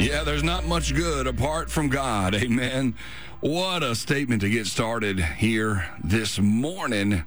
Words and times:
Yeah, 0.00 0.24
there's 0.24 0.42
not 0.42 0.64
much 0.64 0.94
good 0.94 1.26
apart 1.26 1.70
from 1.70 1.90
God. 1.90 2.34
Amen. 2.34 2.94
What 3.40 3.82
a 3.82 3.94
statement 3.94 4.40
to 4.40 4.48
get 4.48 4.66
started 4.66 5.20
here 5.20 5.90
this 6.02 6.38
morning 6.38 7.22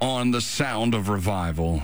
on 0.00 0.32
the 0.32 0.40
sound 0.40 0.92
of 0.92 1.08
revival. 1.08 1.80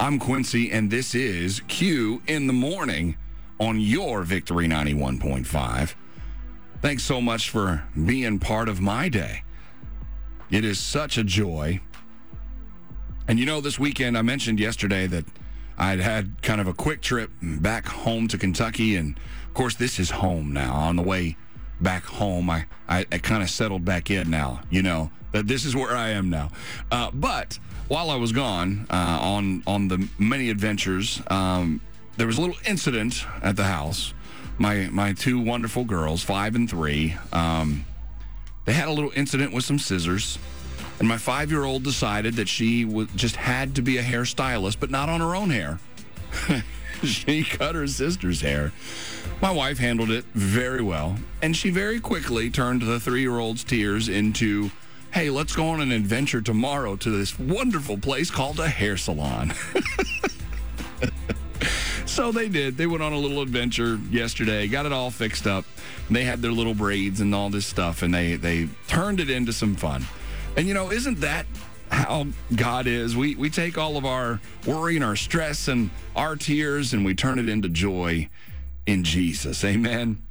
I'm 0.00 0.18
Quincy, 0.18 0.72
and 0.72 0.90
this 0.90 1.14
is 1.14 1.60
Q 1.68 2.22
in 2.26 2.48
the 2.48 2.52
morning 2.52 3.16
on 3.60 3.78
your 3.78 4.24
Victory 4.24 4.66
91.5. 4.66 5.94
Thanks 6.82 7.04
so 7.04 7.20
much 7.20 7.50
for 7.50 7.84
being 8.04 8.40
part 8.40 8.68
of 8.68 8.80
my 8.80 9.08
day. 9.08 9.44
It 10.50 10.64
is 10.64 10.80
such 10.80 11.18
a 11.18 11.24
joy. 11.24 11.78
And 13.28 13.38
you 13.38 13.46
know, 13.46 13.60
this 13.60 13.78
weekend, 13.78 14.18
I 14.18 14.22
mentioned 14.22 14.58
yesterday 14.58 15.06
that 15.06 15.24
I'd 15.76 16.00
had 16.00 16.42
kind 16.42 16.60
of 16.60 16.68
a 16.68 16.72
quick 16.72 17.00
trip 17.00 17.30
back 17.42 17.86
home 17.86 18.28
to 18.28 18.38
Kentucky. 18.38 18.96
And 18.96 19.16
of 19.16 19.54
course, 19.54 19.74
this 19.74 19.98
is 19.98 20.10
home 20.10 20.52
now. 20.52 20.74
On 20.74 20.96
the 20.96 21.02
way 21.02 21.36
back 21.80 22.04
home, 22.04 22.50
I, 22.50 22.66
I, 22.88 23.06
I 23.10 23.18
kind 23.18 23.42
of 23.42 23.50
settled 23.50 23.84
back 23.84 24.10
in 24.10 24.30
now, 24.30 24.60
you 24.70 24.82
know, 24.82 25.10
that 25.32 25.46
this 25.48 25.64
is 25.64 25.74
where 25.74 25.96
I 25.96 26.10
am 26.10 26.30
now. 26.30 26.50
Uh, 26.90 27.10
but 27.12 27.58
while 27.88 28.10
I 28.10 28.16
was 28.16 28.32
gone 28.32 28.86
uh, 28.90 29.18
on, 29.20 29.62
on 29.66 29.88
the 29.88 30.08
many 30.18 30.50
adventures, 30.50 31.20
um, 31.28 31.80
there 32.16 32.26
was 32.26 32.38
a 32.38 32.40
little 32.40 32.56
incident 32.66 33.24
at 33.42 33.56
the 33.56 33.64
house. 33.64 34.14
My, 34.58 34.88
my 34.92 35.12
two 35.12 35.40
wonderful 35.40 35.84
girls, 35.84 36.22
five 36.22 36.54
and 36.54 36.70
three, 36.70 37.16
um, 37.32 37.84
they 38.64 38.72
had 38.72 38.88
a 38.88 38.92
little 38.92 39.12
incident 39.16 39.52
with 39.52 39.64
some 39.64 39.78
scissors. 39.78 40.38
And 40.98 41.08
my 41.08 41.18
five 41.18 41.50
year 41.50 41.64
old 41.64 41.82
decided 41.82 42.34
that 42.34 42.48
she 42.48 42.84
w- 42.84 43.08
just 43.16 43.36
had 43.36 43.74
to 43.76 43.82
be 43.82 43.98
a 43.98 44.02
hairstylist, 44.02 44.78
but 44.78 44.90
not 44.90 45.08
on 45.08 45.20
her 45.20 45.34
own 45.34 45.50
hair. 45.50 45.78
she 47.04 47.44
cut 47.44 47.74
her 47.74 47.86
sister's 47.86 48.40
hair. 48.40 48.72
My 49.42 49.50
wife 49.50 49.78
handled 49.78 50.10
it 50.10 50.24
very 50.34 50.82
well, 50.82 51.16
and 51.42 51.56
she 51.56 51.70
very 51.70 52.00
quickly 52.00 52.50
turned 52.50 52.82
the 52.82 53.00
three 53.00 53.20
year 53.20 53.38
old's 53.38 53.64
tears 53.64 54.08
into, 54.08 54.70
hey, 55.12 55.30
let's 55.30 55.54
go 55.54 55.68
on 55.68 55.80
an 55.80 55.92
adventure 55.92 56.40
tomorrow 56.40 56.96
to 56.96 57.10
this 57.10 57.38
wonderful 57.38 57.98
place 57.98 58.30
called 58.30 58.60
a 58.60 58.68
hair 58.68 58.96
salon. 58.96 59.52
so 62.06 62.32
they 62.32 62.48
did. 62.48 62.76
They 62.76 62.86
went 62.86 63.02
on 63.02 63.12
a 63.12 63.18
little 63.18 63.42
adventure 63.42 63.98
yesterday, 64.10 64.68
got 64.68 64.86
it 64.86 64.92
all 64.92 65.10
fixed 65.10 65.46
up. 65.46 65.64
They 66.10 66.24
had 66.24 66.40
their 66.40 66.52
little 66.52 66.74
braids 66.74 67.20
and 67.20 67.34
all 67.34 67.50
this 67.50 67.66
stuff, 67.66 68.02
and 68.02 68.14
they, 68.14 68.36
they 68.36 68.68
turned 68.86 69.20
it 69.20 69.30
into 69.30 69.52
some 69.52 69.74
fun. 69.74 70.04
And 70.56 70.68
you 70.68 70.74
know, 70.74 70.90
isn't 70.90 71.20
that 71.20 71.46
how 71.90 72.26
God 72.54 72.86
is? 72.86 73.16
We 73.16 73.34
we 73.34 73.50
take 73.50 73.76
all 73.78 73.96
of 73.96 74.04
our 74.04 74.40
worry 74.66 74.96
and 74.96 75.04
our 75.04 75.16
stress 75.16 75.68
and 75.68 75.90
our 76.14 76.36
tears 76.36 76.92
and 76.92 77.04
we 77.04 77.14
turn 77.14 77.38
it 77.38 77.48
into 77.48 77.68
joy 77.68 78.28
in 78.86 79.04
Jesus. 79.04 79.64
Amen. 79.64 80.22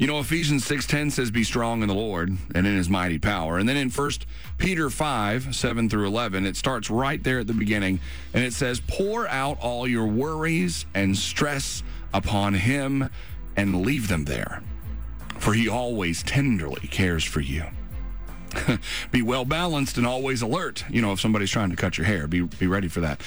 You 0.00 0.06
know, 0.06 0.18
Ephesians 0.18 0.66
6:10 0.66 1.12
says, 1.12 1.30
Be 1.30 1.44
strong 1.44 1.82
in 1.82 1.88
the 1.88 1.94
Lord 1.94 2.30
and 2.54 2.66
in 2.66 2.74
his 2.74 2.88
mighty 2.88 3.18
power. 3.18 3.58
And 3.58 3.68
then 3.68 3.76
in 3.76 3.90
1 3.90 4.10
Peter 4.56 4.88
5, 4.88 5.54
7 5.54 5.90
through 5.90 6.06
11, 6.06 6.46
it 6.46 6.56
starts 6.56 6.88
right 6.88 7.22
there 7.22 7.40
at 7.40 7.46
the 7.46 7.52
beginning, 7.52 8.00
and 8.32 8.42
it 8.42 8.54
says, 8.54 8.80
Pour 8.80 9.28
out 9.28 9.58
all 9.60 9.86
your 9.86 10.06
worries 10.06 10.86
and 10.94 11.14
stress 11.18 11.82
upon 12.14 12.54
him 12.54 13.10
and 13.56 13.84
leave 13.84 14.08
them 14.08 14.24
there. 14.24 14.62
For 15.36 15.52
he 15.52 15.68
always 15.68 16.22
tenderly 16.22 16.88
cares 16.88 17.22
for 17.22 17.40
you. 17.40 17.64
be 19.10 19.22
well 19.22 19.44
balanced 19.44 19.96
and 19.96 20.06
always 20.06 20.42
alert. 20.42 20.84
You 20.90 21.02
know, 21.02 21.12
if 21.12 21.20
somebody's 21.20 21.50
trying 21.50 21.70
to 21.70 21.76
cut 21.76 21.98
your 21.98 22.06
hair, 22.06 22.26
be 22.26 22.40
be 22.40 22.66
ready 22.66 22.88
for 22.88 23.00
that. 23.00 23.20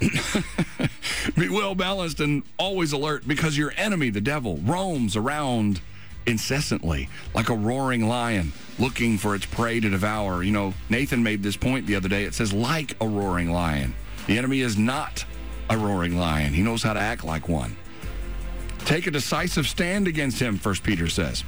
be 1.38 1.48
well 1.48 1.74
balanced 1.74 2.20
and 2.20 2.42
always 2.58 2.92
alert 2.92 3.26
because 3.26 3.58
your 3.58 3.72
enemy, 3.76 4.10
the 4.10 4.20
devil, 4.20 4.58
roams 4.58 5.16
around 5.16 5.80
incessantly 6.26 7.08
like 7.34 7.48
a 7.48 7.54
roaring 7.54 8.06
lion 8.06 8.52
looking 8.78 9.18
for 9.18 9.34
its 9.34 9.46
prey 9.46 9.80
to 9.80 9.88
devour. 9.88 10.42
You 10.42 10.52
know, 10.52 10.74
Nathan 10.88 11.22
made 11.22 11.42
this 11.42 11.56
point 11.56 11.86
the 11.86 11.96
other 11.96 12.08
day. 12.08 12.24
It 12.24 12.34
says, 12.34 12.52
like 12.52 12.96
a 13.00 13.08
roaring 13.08 13.50
lion. 13.50 13.94
The 14.26 14.38
enemy 14.38 14.60
is 14.60 14.76
not 14.76 15.24
a 15.70 15.76
roaring 15.76 16.16
lion, 16.16 16.54
he 16.54 16.62
knows 16.62 16.82
how 16.82 16.92
to 16.92 17.00
act 17.00 17.24
like 17.24 17.48
one. 17.48 17.76
Take 18.84 19.06
a 19.06 19.10
decisive 19.10 19.66
stand 19.66 20.08
against 20.08 20.40
him, 20.40 20.56
First 20.56 20.82
Peter 20.82 21.08
says 21.08 21.44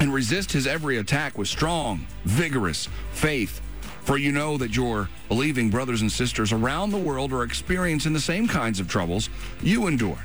and 0.00 0.12
resist 0.12 0.52
his 0.52 0.66
every 0.66 0.98
attack 0.98 1.38
with 1.38 1.48
strong, 1.48 2.06
vigorous 2.24 2.88
faith. 3.12 3.60
For 4.02 4.18
you 4.18 4.32
know 4.32 4.56
that 4.58 4.74
your 4.74 5.08
believing 5.28 5.70
brothers 5.70 6.00
and 6.00 6.10
sisters 6.10 6.52
around 6.52 6.90
the 6.90 6.98
world 6.98 7.32
are 7.32 7.44
experiencing 7.44 8.12
the 8.12 8.20
same 8.20 8.48
kinds 8.48 8.80
of 8.80 8.88
troubles 8.88 9.30
you 9.62 9.86
endure. 9.86 10.18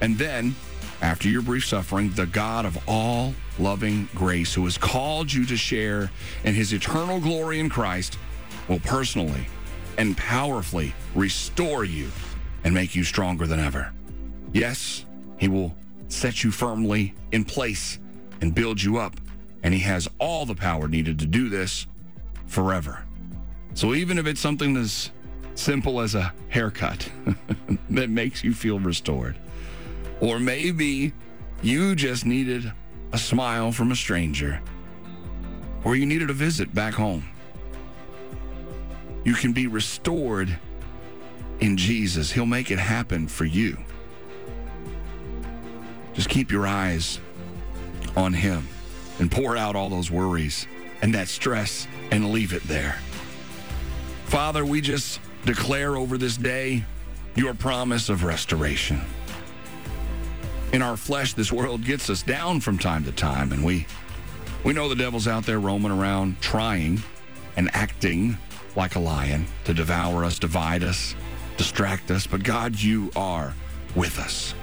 And 0.00 0.18
then, 0.18 0.54
after 1.00 1.28
your 1.28 1.42
brief 1.42 1.64
suffering, 1.64 2.10
the 2.10 2.26
God 2.26 2.66
of 2.66 2.78
all 2.86 3.34
loving 3.58 4.08
grace, 4.14 4.52
who 4.52 4.64
has 4.64 4.76
called 4.76 5.32
you 5.32 5.46
to 5.46 5.56
share 5.56 6.10
in 6.44 6.54
his 6.54 6.72
eternal 6.72 7.20
glory 7.20 7.58
in 7.58 7.70
Christ, 7.70 8.18
will 8.68 8.80
personally 8.80 9.46
and 9.98 10.16
powerfully 10.16 10.94
restore 11.14 11.84
you 11.84 12.10
and 12.64 12.74
make 12.74 12.94
you 12.94 13.04
stronger 13.04 13.46
than 13.46 13.60
ever. 13.60 13.92
Yes, 14.52 15.06
he 15.38 15.48
will 15.48 15.74
set 16.08 16.44
you 16.44 16.50
firmly 16.50 17.14
in 17.32 17.44
place 17.44 17.98
and 18.42 18.54
build 18.54 18.82
you 18.82 18.98
up. 18.98 19.14
And 19.62 19.72
he 19.72 19.80
has 19.80 20.08
all 20.18 20.44
the 20.44 20.54
power 20.54 20.88
needed 20.88 21.18
to 21.20 21.26
do 21.26 21.48
this 21.48 21.86
forever. 22.46 23.04
So 23.74 23.94
even 23.94 24.18
if 24.18 24.26
it's 24.26 24.40
something 24.40 24.76
as 24.76 25.10
simple 25.54 26.00
as 26.00 26.14
a 26.14 26.34
haircut 26.48 27.08
that 27.90 28.10
makes 28.10 28.44
you 28.44 28.52
feel 28.52 28.78
restored, 28.78 29.38
or 30.20 30.38
maybe 30.38 31.12
you 31.62 31.94
just 31.94 32.26
needed 32.26 32.70
a 33.12 33.18
smile 33.18 33.72
from 33.72 33.92
a 33.92 33.96
stranger, 33.96 34.60
or 35.84 35.96
you 35.96 36.04
needed 36.04 36.28
a 36.28 36.34
visit 36.34 36.74
back 36.74 36.94
home, 36.94 37.24
you 39.24 39.34
can 39.34 39.52
be 39.52 39.68
restored 39.68 40.58
in 41.60 41.76
Jesus. 41.76 42.32
He'll 42.32 42.44
make 42.44 42.72
it 42.72 42.78
happen 42.78 43.28
for 43.28 43.44
you. 43.44 43.78
Just 46.12 46.28
keep 46.28 46.50
your 46.50 46.66
eyes 46.66 47.20
on 48.16 48.32
Him 48.32 48.66
and 49.18 49.30
pour 49.30 49.56
out 49.56 49.76
all 49.76 49.88
those 49.88 50.10
worries 50.10 50.66
and 51.02 51.14
that 51.14 51.28
stress 51.28 51.86
and 52.10 52.30
leave 52.30 52.52
it 52.52 52.62
there. 52.64 52.96
Father, 54.26 54.64
we 54.64 54.80
just 54.80 55.20
declare 55.44 55.96
over 55.96 56.16
this 56.16 56.36
day 56.36 56.84
your 57.34 57.54
promise 57.54 58.08
of 58.08 58.24
restoration. 58.24 59.00
In 60.72 60.80
our 60.80 60.96
flesh, 60.96 61.34
this 61.34 61.52
world 61.52 61.84
gets 61.84 62.08
us 62.08 62.22
down 62.22 62.60
from 62.60 62.78
time 62.78 63.04
to 63.04 63.12
time, 63.12 63.52
and 63.52 63.62
we 63.62 63.86
we 64.64 64.72
know 64.72 64.88
the 64.88 64.94
devil's 64.94 65.26
out 65.26 65.44
there 65.44 65.58
roaming 65.58 65.90
around 65.90 66.40
trying 66.40 67.02
and 67.56 67.68
acting 67.74 68.38
like 68.76 68.94
a 68.94 68.98
lion 69.00 69.46
to 69.64 69.74
devour 69.74 70.24
us, 70.24 70.38
divide 70.38 70.82
us, 70.82 71.14
distract 71.56 72.10
us. 72.10 72.26
But 72.26 72.42
God, 72.42 72.80
you 72.80 73.10
are 73.16 73.54
with 73.94 74.18
us. 74.18 74.54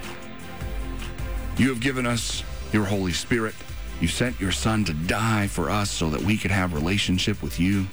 You 1.58 1.70
have 1.70 1.81
given 1.81 2.08
us 2.08 2.44
your 2.72 2.85
Holy 2.85 3.13
Spirit 3.13 3.56
you 4.00 4.07
sent 4.07 4.40
your 4.40 4.52
son 4.52 4.85
to 4.85 4.94
die 4.94 5.47
for 5.47 5.69
us 5.69 5.91
so 5.91 6.09
that 6.09 6.22
we 6.22 6.38
could 6.38 6.52
have 6.52 6.74
relationship 6.74 7.41
with 7.44 7.59
you. 7.59 7.85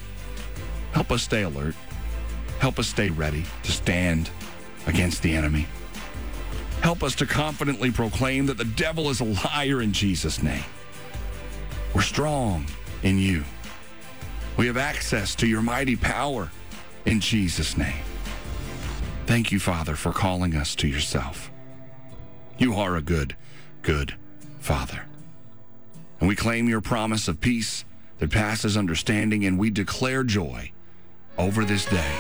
Help 0.93 1.11
us 1.11 1.23
stay 1.23 1.43
alert. 1.43 1.75
Help 2.61 2.79
us 2.79 2.87
stay 2.87 3.11
ready 3.11 3.45
to 3.65 3.73
stand 3.73 4.31
against 4.87 5.23
the 5.23 5.35
enemy. 5.35 5.67
Help 6.81 7.03
us 7.03 7.15
to 7.17 7.27
confidently 7.27 7.91
proclaim 7.91 8.47
that 8.47 8.57
the 8.57 8.65
devil 8.65 9.11
is 9.11 9.21
a 9.21 9.25
liar 9.25 9.83
in 9.83 9.93
Jesus' 9.93 10.43
name. 10.43 10.65
We're 11.93 12.03
strong 12.03 12.67
in 13.03 13.19
you. 13.19 13.45
We 14.57 14.67
have 14.69 14.77
access 14.77 15.35
to 15.37 15.47
your 15.47 15.63
mighty 15.63 15.97
power 15.97 16.51
in 17.05 17.21
Jesus' 17.21 17.77
name. 17.77 18.05
Thank 19.27 19.51
you, 19.51 19.59
Father, 19.59 19.97
for 19.97 20.13
calling 20.13 20.55
us 20.55 20.77
to 20.77 20.89
yourself. 20.89 21.51
You 22.59 22.75
are 22.75 22.97
a 22.97 23.03
good, 23.03 23.37
good 23.83 24.15
Father. 24.67 25.07
And 26.19 26.29
we 26.29 26.35
claim 26.35 26.69
your 26.69 26.81
promise 26.81 27.29
of 27.29 27.41
peace 27.41 27.85
that 28.19 28.33
passes 28.33 28.77
understanding, 28.77 29.45
and 29.47 29.61
we 29.61 29.71
declare 29.71 30.25
joy 30.25 30.73
over 31.39 31.65
this 31.65 31.85
day. 31.85 32.19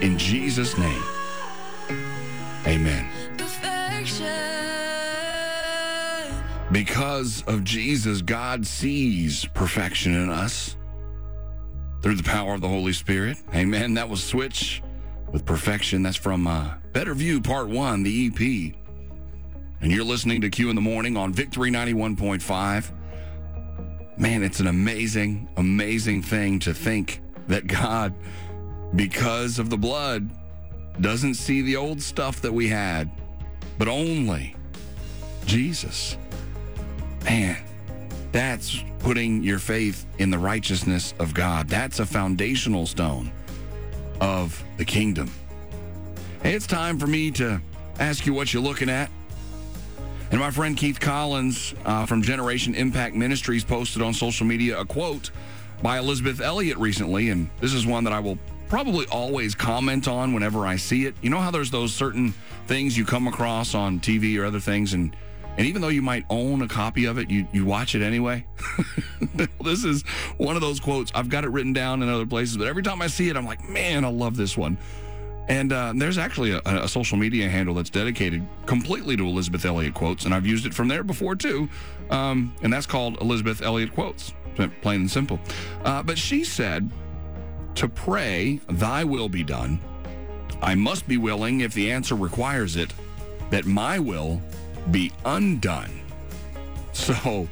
In 0.00 0.16
Jesus' 0.16 0.78
name, 0.78 1.02
amen. 2.66 3.10
Because 6.72 7.42
of 7.46 7.62
Jesus, 7.62 8.22
God 8.22 8.66
sees 8.66 9.44
perfection 9.52 10.14
in 10.14 10.30
us 10.30 10.76
through 12.00 12.14
the 12.14 12.22
power 12.22 12.54
of 12.54 12.62
the 12.62 12.68
Holy 12.68 12.94
Spirit. 12.94 13.36
Amen. 13.54 13.92
That 13.92 14.08
was 14.08 14.24
Switch 14.24 14.82
with 15.30 15.44
Perfection. 15.44 16.02
That's 16.02 16.16
from 16.16 16.46
uh, 16.46 16.70
Better 16.94 17.12
View 17.12 17.42
Part 17.42 17.68
1, 17.68 18.02
the 18.02 18.72
EP. 18.72 18.83
And 19.84 19.92
you're 19.92 20.02
listening 20.02 20.40
to 20.40 20.48
Q 20.48 20.70
in 20.70 20.76
the 20.76 20.80
Morning 20.80 21.14
on 21.14 21.30
Victory 21.30 21.70
91.5. 21.70 22.90
Man, 24.16 24.42
it's 24.42 24.58
an 24.58 24.66
amazing, 24.66 25.46
amazing 25.58 26.22
thing 26.22 26.58
to 26.60 26.72
think 26.72 27.20
that 27.48 27.66
God, 27.66 28.14
because 28.94 29.58
of 29.58 29.68
the 29.68 29.76
blood, 29.76 30.30
doesn't 31.02 31.34
see 31.34 31.60
the 31.60 31.76
old 31.76 32.00
stuff 32.00 32.40
that 32.40 32.50
we 32.50 32.66
had, 32.66 33.10
but 33.76 33.86
only 33.86 34.56
Jesus. 35.44 36.16
Man, 37.26 37.62
that's 38.32 38.82
putting 39.00 39.42
your 39.42 39.58
faith 39.58 40.06
in 40.16 40.30
the 40.30 40.38
righteousness 40.38 41.12
of 41.18 41.34
God. 41.34 41.68
That's 41.68 42.00
a 42.00 42.06
foundational 42.06 42.86
stone 42.86 43.30
of 44.22 44.64
the 44.78 44.84
kingdom. 44.86 45.30
Hey, 46.42 46.54
it's 46.54 46.66
time 46.66 46.98
for 46.98 47.06
me 47.06 47.30
to 47.32 47.60
ask 47.98 48.24
you 48.24 48.32
what 48.32 48.54
you're 48.54 48.62
looking 48.62 48.88
at. 48.88 49.10
And 50.30 50.40
my 50.40 50.50
friend 50.50 50.76
Keith 50.76 50.98
Collins 50.98 51.74
uh, 51.84 52.06
from 52.06 52.22
Generation 52.22 52.74
Impact 52.74 53.14
Ministries 53.14 53.64
posted 53.64 54.02
on 54.02 54.14
social 54.14 54.46
media 54.46 54.80
a 54.80 54.84
quote 54.84 55.30
by 55.82 55.98
Elisabeth 55.98 56.40
Elliot 56.40 56.76
recently. 56.78 57.30
And 57.30 57.50
this 57.60 57.72
is 57.72 57.86
one 57.86 58.04
that 58.04 58.12
I 58.12 58.20
will 58.20 58.38
probably 58.68 59.06
always 59.06 59.54
comment 59.54 60.08
on 60.08 60.32
whenever 60.32 60.66
I 60.66 60.76
see 60.76 61.06
it. 61.06 61.14
You 61.22 61.30
know 61.30 61.40
how 61.40 61.50
there's 61.50 61.70
those 61.70 61.94
certain 61.94 62.34
things 62.66 62.96
you 62.96 63.04
come 63.04 63.28
across 63.28 63.74
on 63.74 64.00
TV 64.00 64.38
or 64.38 64.44
other 64.44 64.60
things, 64.60 64.94
and 64.94 65.14
and 65.56 65.66
even 65.68 65.80
though 65.80 65.88
you 65.88 66.02
might 66.02 66.24
own 66.30 66.62
a 66.62 66.68
copy 66.68 67.04
of 67.04 67.16
it, 67.18 67.30
you, 67.30 67.46
you 67.52 67.64
watch 67.64 67.94
it 67.94 68.02
anyway. 68.02 68.44
this 69.62 69.84
is 69.84 70.02
one 70.36 70.56
of 70.56 70.62
those 70.62 70.80
quotes. 70.80 71.12
I've 71.14 71.28
got 71.28 71.44
it 71.44 71.50
written 71.50 71.72
down 71.72 72.02
in 72.02 72.08
other 72.08 72.26
places, 72.26 72.56
but 72.56 72.66
every 72.66 72.82
time 72.82 73.00
I 73.00 73.06
see 73.06 73.28
it, 73.28 73.36
I'm 73.36 73.46
like, 73.46 73.68
man, 73.68 74.04
I 74.04 74.08
love 74.08 74.36
this 74.36 74.56
one. 74.56 74.76
And 75.48 75.72
uh, 75.72 75.92
there's 75.94 76.16
actually 76.16 76.52
a, 76.52 76.60
a, 76.64 76.88
social 76.88 77.18
media 77.18 77.50
handle 77.50 77.74
that's 77.74 77.90
dedicated 77.90 78.46
completely 78.64 79.14
to 79.16 79.26
Elisabeth 79.26 79.64
Elliot 79.66 79.92
quotes, 79.92 80.24
and 80.24 80.34
I've 80.34 80.46
used 80.46 80.64
it 80.64 80.72
from 80.72 80.88
there 80.88 81.02
before 81.02 81.36
too. 81.36 81.68
Um, 82.10 82.54
and 82.62 82.72
that's 82.72 82.86
called 82.86 83.20
Elisabeth 83.20 83.60
Elliot 83.60 83.92
Quotes, 83.92 84.32
plain 84.80 85.02
and 85.02 85.10
simple. 85.10 85.38
Uh, 85.84 86.02
but 86.02 86.16
she 86.16 86.44
said, 86.44 86.90
to 87.74 87.88
pray, 87.88 88.60
Thy 88.68 89.04
will 89.04 89.28
be 89.28 89.42
done, 89.42 89.80
I 90.62 90.74
must 90.74 91.06
be 91.06 91.18
willing, 91.18 91.60
if 91.60 91.74
the 91.74 91.90
answer 91.90 92.14
requires 92.14 92.76
it, 92.76 92.92
that 93.50 93.66
my 93.66 93.98
will 93.98 94.40
be 94.90 95.12
undone. 95.24 96.00
So, 96.94 97.48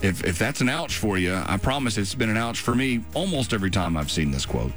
if, 0.00 0.24
if 0.24 0.38
that's 0.38 0.60
an 0.60 0.68
ouch 0.68 0.96
for 0.96 1.18
you, 1.18 1.34
I 1.34 1.56
promise 1.56 1.98
it's 1.98 2.14
been 2.14 2.30
an 2.30 2.36
ouch 2.36 2.60
for 2.60 2.72
me 2.72 3.04
almost 3.14 3.52
every 3.52 3.68
time 3.70 3.96
I've 3.96 4.12
seen 4.12 4.30
this 4.30 4.46
quote. 4.46 4.70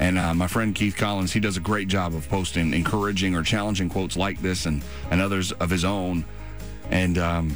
And 0.00 0.18
uh, 0.18 0.32
my 0.32 0.46
friend 0.46 0.74
Keith 0.74 0.96
Collins, 0.96 1.32
he 1.32 1.40
does 1.40 1.58
a 1.58 1.60
great 1.60 1.86
job 1.86 2.14
of 2.14 2.26
posting 2.28 2.72
encouraging 2.72 3.36
or 3.36 3.42
challenging 3.42 3.90
quotes 3.90 4.16
like 4.16 4.40
this 4.40 4.64
and, 4.64 4.82
and 5.10 5.20
others 5.20 5.52
of 5.52 5.68
his 5.68 5.84
own. 5.84 6.24
And, 6.90 7.18
um, 7.18 7.54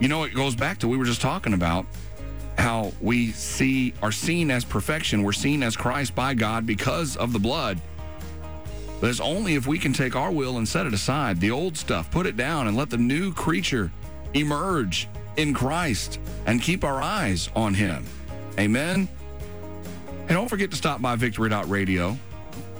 you 0.00 0.08
know, 0.08 0.24
it 0.24 0.34
goes 0.34 0.56
back 0.56 0.78
to 0.78 0.88
we 0.88 0.96
were 0.96 1.04
just 1.04 1.20
talking 1.20 1.52
about 1.52 1.84
how 2.56 2.92
we 3.02 3.30
see 3.32 3.92
are 4.02 4.10
seen 4.10 4.50
as 4.50 4.64
perfection. 4.64 5.22
We're 5.22 5.32
seen 5.32 5.62
as 5.62 5.76
Christ 5.76 6.14
by 6.14 6.32
God 6.32 6.66
because 6.66 7.14
of 7.18 7.34
the 7.34 7.38
blood. 7.38 7.78
But 8.98 9.10
it's 9.10 9.20
only 9.20 9.54
if 9.54 9.66
we 9.66 9.78
can 9.78 9.92
take 9.92 10.16
our 10.16 10.32
will 10.32 10.56
and 10.56 10.66
set 10.66 10.86
it 10.86 10.94
aside, 10.94 11.38
the 11.38 11.50
old 11.50 11.76
stuff, 11.76 12.10
put 12.10 12.24
it 12.24 12.38
down, 12.38 12.68
and 12.68 12.76
let 12.76 12.88
the 12.88 12.96
new 12.96 13.34
creature 13.34 13.92
emerge 14.32 15.08
in 15.36 15.52
Christ 15.52 16.18
and 16.46 16.62
keep 16.62 16.82
our 16.82 17.02
eyes 17.02 17.50
on 17.54 17.74
Him. 17.74 18.02
Amen. 18.58 19.06
And 20.28 20.34
don't 20.34 20.48
forget 20.48 20.70
to 20.72 20.76
stop 20.76 21.00
by 21.00 21.14
victory.radio 21.14 22.18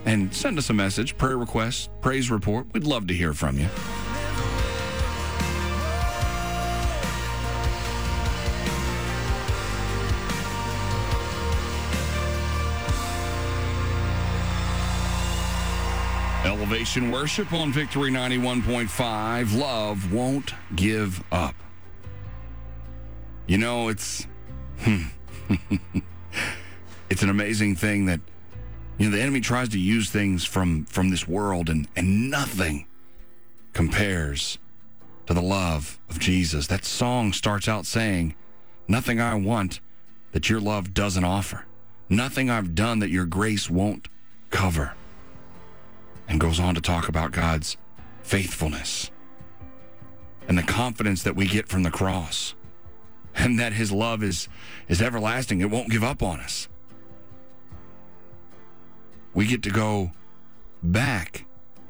and 0.05 0.35
send 0.35 0.59
us 0.59 0.69
a 0.71 0.73
message, 0.73 1.17
prayer 1.17 1.39
request, 1.39 1.91
praise 2.01 2.29
report. 2.29 2.67
We'd 2.73 2.85
love 2.85 3.07
to 3.07 3.15
hear 3.15 3.33
from 3.33 3.59
you. 3.59 3.69
Elevation 16.45 17.13
Worship 17.13 17.53
on 17.53 17.73
Victory 17.73 18.11
91.5. 18.11 19.57
Love 19.57 20.13
won't 20.13 20.53
give 20.75 21.23
up. 21.31 21.55
You 23.47 23.59
know, 23.59 23.89
it's 23.89 24.27
hmm. 24.81 25.03
it's 27.11 27.23
an 27.23 27.31
amazing 27.31 27.77
thing 27.77 28.07
that 28.07 28.21
you 28.99 29.09
know 29.09 29.17
the 29.17 29.23
enemy 29.23 29.41
tries 29.41 29.69
to 29.71 29.79
use 29.79 30.11
things 30.11 30.45
from 30.45 30.85
from 30.87 31.11
this 31.11 31.29
world 31.29 31.69
and 31.69 31.89
and 31.97 32.31
nothing 32.31 32.87
compares 33.73 34.59
to 35.27 35.35
the 35.35 35.43
love 35.43 35.99
of 36.09 36.19
Jesus. 36.19 36.67
That 36.67 36.85
song 36.85 37.33
starts 37.33 37.69
out 37.69 37.87
saying, 37.87 38.35
"Nothing 38.89 39.21
I 39.21 39.35
want 39.35 39.81
that 40.33 40.49
your 40.49 40.61
love 40.61 40.95
doesn't 40.95 41.25
offer. 41.25 41.67
Nothing 42.09 42.49
I've 42.49 42.75
done 42.75 43.01
that 43.01 43.11
your 43.11 43.27
grace 43.27 43.69
won't 43.69 44.09
cover." 44.51 44.95
and 46.29 46.41
goes 46.41 46.59
on 46.59 46.75
to 46.75 46.81
talk 46.81 47.09
about 47.09 47.33
God's 47.33 47.77
faithfulness 48.23 49.11
and 50.49 50.59
the 50.59 50.63
confidence 50.63 51.23
that 51.23 51.37
we 51.37 51.47
get 51.47 51.69
from 51.69 51.83
the 51.83 51.91
cross 51.91 52.55
and 53.35 53.59
that 53.59 53.73
his 53.73 53.93
love 53.93 54.23
is 54.23 54.49
is 54.89 55.03
everlasting 55.03 55.61
it 55.61 55.71
won't 55.71 55.91
give 55.91 56.03
up 56.03 56.23
on 56.23 56.41
us 56.41 56.69
we 59.37 59.47
get 59.47 59.63
to 59.63 59.71
go 59.71 60.11
back 60.83 61.45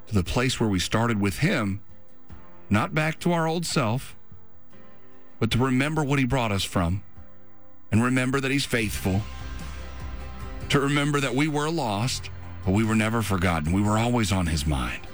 to 0.09 0.15
the 0.15 0.23
place 0.23 0.61
where 0.61 0.69
we 0.69 0.79
started 0.79 1.19
with 1.19 1.39
him 1.39 1.81
not 2.69 2.95
back 2.95 3.19
to 3.19 3.33
our 3.33 3.47
old 3.47 3.65
self 3.65 4.15
but 5.41 5.51
to 5.51 5.57
remember 5.57 6.05
what 6.05 6.19
he 6.19 6.27
brought 6.27 6.53
us 6.53 6.65
from 6.65 7.03
and 7.91 8.05
remember 8.05 8.39
that 8.39 8.51
he's 8.51 8.67
faithful 8.67 9.23
to 10.69 10.79
remember 10.79 11.21
that 11.21 11.35
we 11.35 11.49
were 11.49 11.71
lost 11.71 12.29
but 12.67 12.73
we 12.73 12.83
were 12.83 12.97
never 12.97 13.23
forgotten. 13.23 13.73
We 13.73 13.81
were 13.81 13.97
always 13.97 14.33
on 14.33 14.47
his 14.47 14.67
mind. 14.67 15.07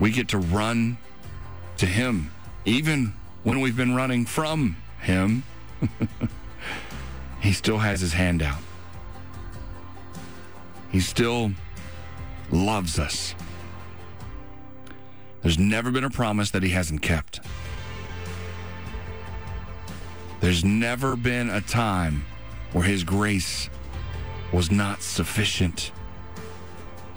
We 0.00 0.10
get 0.10 0.28
to 0.28 0.38
run 0.38 0.98
to 1.76 1.86
him, 1.86 2.32
even 2.64 3.14
when 3.44 3.60
we've 3.60 3.76
been 3.76 3.94
running 3.94 4.26
from 4.26 4.76
him. 5.00 5.44
he 7.40 7.52
still 7.52 7.78
has 7.78 8.00
his 8.00 8.14
hand 8.14 8.42
out. 8.42 8.58
He 10.90 11.00
still 11.00 11.52
loves 12.50 12.98
us. 12.98 13.34
There's 15.42 15.58
never 15.58 15.90
been 15.90 16.04
a 16.04 16.10
promise 16.10 16.50
that 16.50 16.62
he 16.62 16.70
hasn't 16.70 17.02
kept. 17.02 17.40
There's 20.40 20.64
never 20.64 21.16
been 21.16 21.50
a 21.50 21.60
time 21.60 22.24
where 22.72 22.84
his 22.84 23.04
grace 23.04 23.68
was 24.52 24.70
not 24.70 25.02
sufficient 25.02 25.92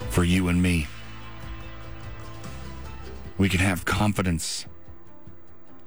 for 0.10 0.24
you 0.24 0.48
and 0.50 0.62
me. 0.62 0.88
We 3.38 3.48
can 3.48 3.60
have 3.60 3.86
confidence 3.86 4.66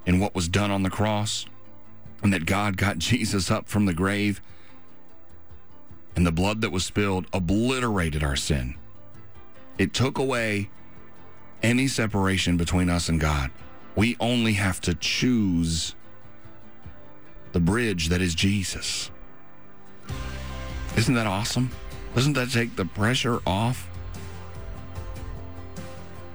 in 0.05 0.19
what 0.19 0.35
was 0.35 0.47
done 0.47 0.71
on 0.71 0.83
the 0.83 0.89
cross 0.89 1.45
and 2.23 2.33
that 2.33 2.45
God 2.45 2.77
got 2.77 2.97
Jesus 2.99 3.51
up 3.51 3.67
from 3.67 3.85
the 3.85 3.93
grave 3.93 4.41
and 6.15 6.25
the 6.25 6.31
blood 6.31 6.61
that 6.61 6.71
was 6.71 6.85
spilled 6.85 7.27
obliterated 7.33 8.23
our 8.23 8.35
sin. 8.35 8.75
It 9.77 9.93
took 9.93 10.17
away 10.17 10.69
any 11.61 11.87
separation 11.87 12.57
between 12.57 12.89
us 12.89 13.09
and 13.09 13.19
God. 13.19 13.51
We 13.95 14.15
only 14.19 14.53
have 14.53 14.79
to 14.81 14.93
choose 14.93 15.95
the 17.51 17.59
bridge 17.59 18.09
that 18.09 18.21
is 18.21 18.35
Jesus. 18.35 19.11
Isn't 20.97 21.15
that 21.15 21.27
awesome? 21.27 21.71
Doesn't 22.13 22.33
that 22.33 22.51
take 22.51 22.75
the 22.75 22.85
pressure 22.85 23.39
off? 23.45 23.89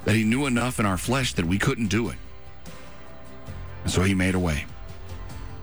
That 0.04 0.14
he 0.14 0.24
knew 0.24 0.46
enough 0.46 0.80
in 0.80 0.86
our 0.86 0.96
flesh 0.96 1.34
that 1.34 1.44
we 1.44 1.58
couldn't 1.58 1.88
do 1.88 2.08
it. 2.08 2.16
And 3.84 3.92
so 3.92 4.02
he 4.02 4.14
made 4.14 4.34
a 4.34 4.38
way. 4.38 4.66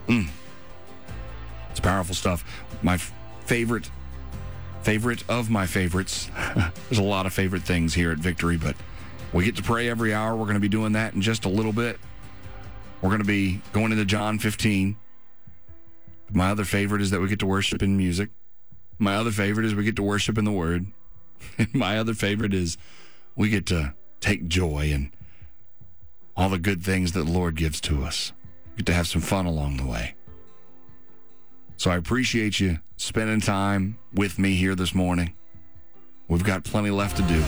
Mm. 0.07 0.27
It's 1.71 1.79
powerful 1.79 2.15
stuff. 2.15 2.43
My 2.81 2.95
f- 2.95 3.13
favorite, 3.45 3.89
favorite 4.87 5.21
of 5.27 5.49
my 5.49 5.67
favorites. 5.67 6.29
There's 6.55 6.97
a 6.97 7.03
lot 7.03 7.25
of 7.25 7.33
favorite 7.33 7.63
things 7.63 7.93
here 7.93 8.09
at 8.09 8.19
Victory, 8.19 8.55
but 8.55 8.73
we 9.33 9.43
get 9.43 9.57
to 9.57 9.61
pray 9.61 9.89
every 9.89 10.13
hour. 10.13 10.33
We're 10.33 10.45
going 10.45 10.53
to 10.53 10.61
be 10.61 10.69
doing 10.69 10.93
that 10.93 11.13
in 11.13 11.21
just 11.21 11.43
a 11.43 11.49
little 11.49 11.73
bit. 11.73 11.99
We're 13.01 13.09
going 13.09 13.19
to 13.19 13.27
be 13.27 13.59
going 13.73 13.91
into 13.91 14.05
John 14.05 14.39
15. 14.39 14.95
My 16.31 16.51
other 16.51 16.63
favorite 16.63 17.01
is 17.01 17.11
that 17.11 17.19
we 17.19 17.27
get 17.27 17.39
to 17.39 17.45
worship 17.45 17.83
in 17.83 17.97
music. 17.97 18.29
My 18.97 19.17
other 19.17 19.31
favorite 19.31 19.65
is 19.65 19.75
we 19.75 19.83
get 19.83 19.97
to 19.97 20.03
worship 20.03 20.37
in 20.37 20.45
the 20.45 20.53
Word. 20.53 20.85
My 21.73 21.99
other 21.99 22.13
favorite 22.13 22.53
is 22.53 22.77
we 23.35 23.49
get 23.49 23.65
to 23.65 23.93
take 24.21 24.47
joy 24.47 24.85
in 24.85 25.11
all 26.37 26.47
the 26.47 26.59
good 26.59 26.81
things 26.81 27.11
that 27.11 27.25
the 27.25 27.31
Lord 27.31 27.55
gives 27.57 27.81
to 27.81 28.05
us. 28.05 28.31
We 28.69 28.77
get 28.77 28.85
to 28.85 28.93
have 28.93 29.07
some 29.09 29.21
fun 29.21 29.47
along 29.47 29.75
the 29.75 29.85
way. 29.85 30.15
So 31.77 31.91
I 31.91 31.95
appreciate 31.95 32.59
you 32.59 32.79
spending 32.97 33.39
time 33.39 33.99
with 34.11 34.39
me 34.39 34.55
here 34.55 34.73
this 34.73 34.95
morning. 34.95 35.35
We've 36.27 36.43
got 36.43 36.63
plenty 36.63 36.89
left 36.89 37.17
to 37.17 37.23
do. 37.23 37.39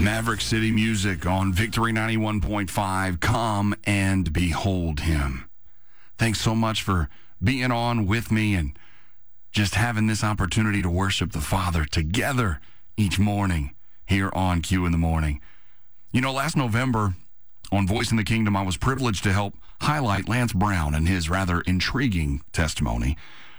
Maverick 0.00 0.40
City 0.40 0.70
Music 0.70 1.26
on 1.26 1.52
Victory 1.52 1.92
91.5. 1.92 3.20
Come 3.20 3.74
and 3.84 4.32
behold 4.32 5.00
him. 5.00 5.48
Thanks 6.18 6.40
so 6.40 6.54
much 6.54 6.82
for 6.82 7.08
being 7.42 7.72
on 7.72 8.06
with 8.06 8.30
me 8.30 8.54
and 8.54 8.78
just 9.50 9.74
having 9.74 10.06
this 10.06 10.22
opportunity 10.22 10.82
to 10.82 10.90
worship 10.90 11.32
the 11.32 11.40
Father 11.40 11.84
together 11.84 12.60
each 12.96 13.18
morning 13.18 13.74
here 14.06 14.30
on 14.34 14.62
Q 14.62 14.86
in 14.86 14.92
the 14.92 14.98
Morning. 14.98 15.40
You 16.12 16.20
know, 16.20 16.32
last 16.32 16.56
November 16.56 17.14
on 17.72 17.88
Voice 17.88 18.12
in 18.12 18.16
the 18.16 18.24
Kingdom, 18.24 18.56
I 18.56 18.62
was 18.62 18.76
privileged 18.76 19.24
to 19.24 19.32
help 19.32 19.54
highlight 19.84 20.30
Lance 20.30 20.54
Brown 20.54 20.94
and 20.94 21.06
his 21.06 21.28
rather 21.28 21.60
intriguing 21.60 22.42
testimony 22.52 23.18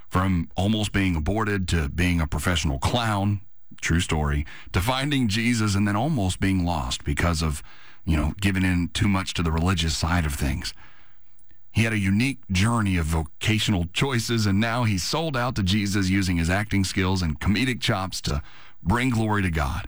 from 0.10 0.50
almost 0.56 0.92
being 0.92 1.16
aborted 1.16 1.68
to 1.68 1.88
being 1.88 2.20
a 2.20 2.26
professional 2.26 2.80
clown, 2.80 3.42
true 3.80 4.00
story, 4.00 4.44
to 4.74 4.82
finding 4.82 5.28
Jesus 5.28 5.76
and 5.76 5.88
then 5.88 5.96
almost 5.96 6.40
being 6.40 6.66
lost 6.66 7.04
because 7.04 7.44
of, 7.44 7.62
you 8.06 8.18
know, 8.18 8.34
giving 8.42 8.64
in 8.64 8.90
too 8.92 9.08
much 9.08 9.36
to 9.36 9.44
the 9.44 9.52
religious 9.52 9.96
side 9.96 10.26
of 10.26 10.34
things. 10.34 10.74
He 11.72 11.84
had 11.84 11.94
a 11.94 12.00
unique 12.00 12.40
journey 12.52 12.98
of 12.98 13.06
vocational 13.06 13.86
choices, 13.94 14.48
and 14.48 14.60
now 14.60 14.84
he's 14.84 15.04
sold 15.04 15.38
out 15.38 15.56
to 15.58 15.64
Jesus 15.64 16.10
using 16.10 16.38
his 16.38 16.50
acting 16.50 16.84
skills 16.86 17.22
and 17.22 17.40
comedic 17.40 17.82
chops 17.82 18.20
to 18.22 18.42
bring 18.82 19.12
glory 19.12 19.44
to 19.44 19.52
God. 19.52 19.88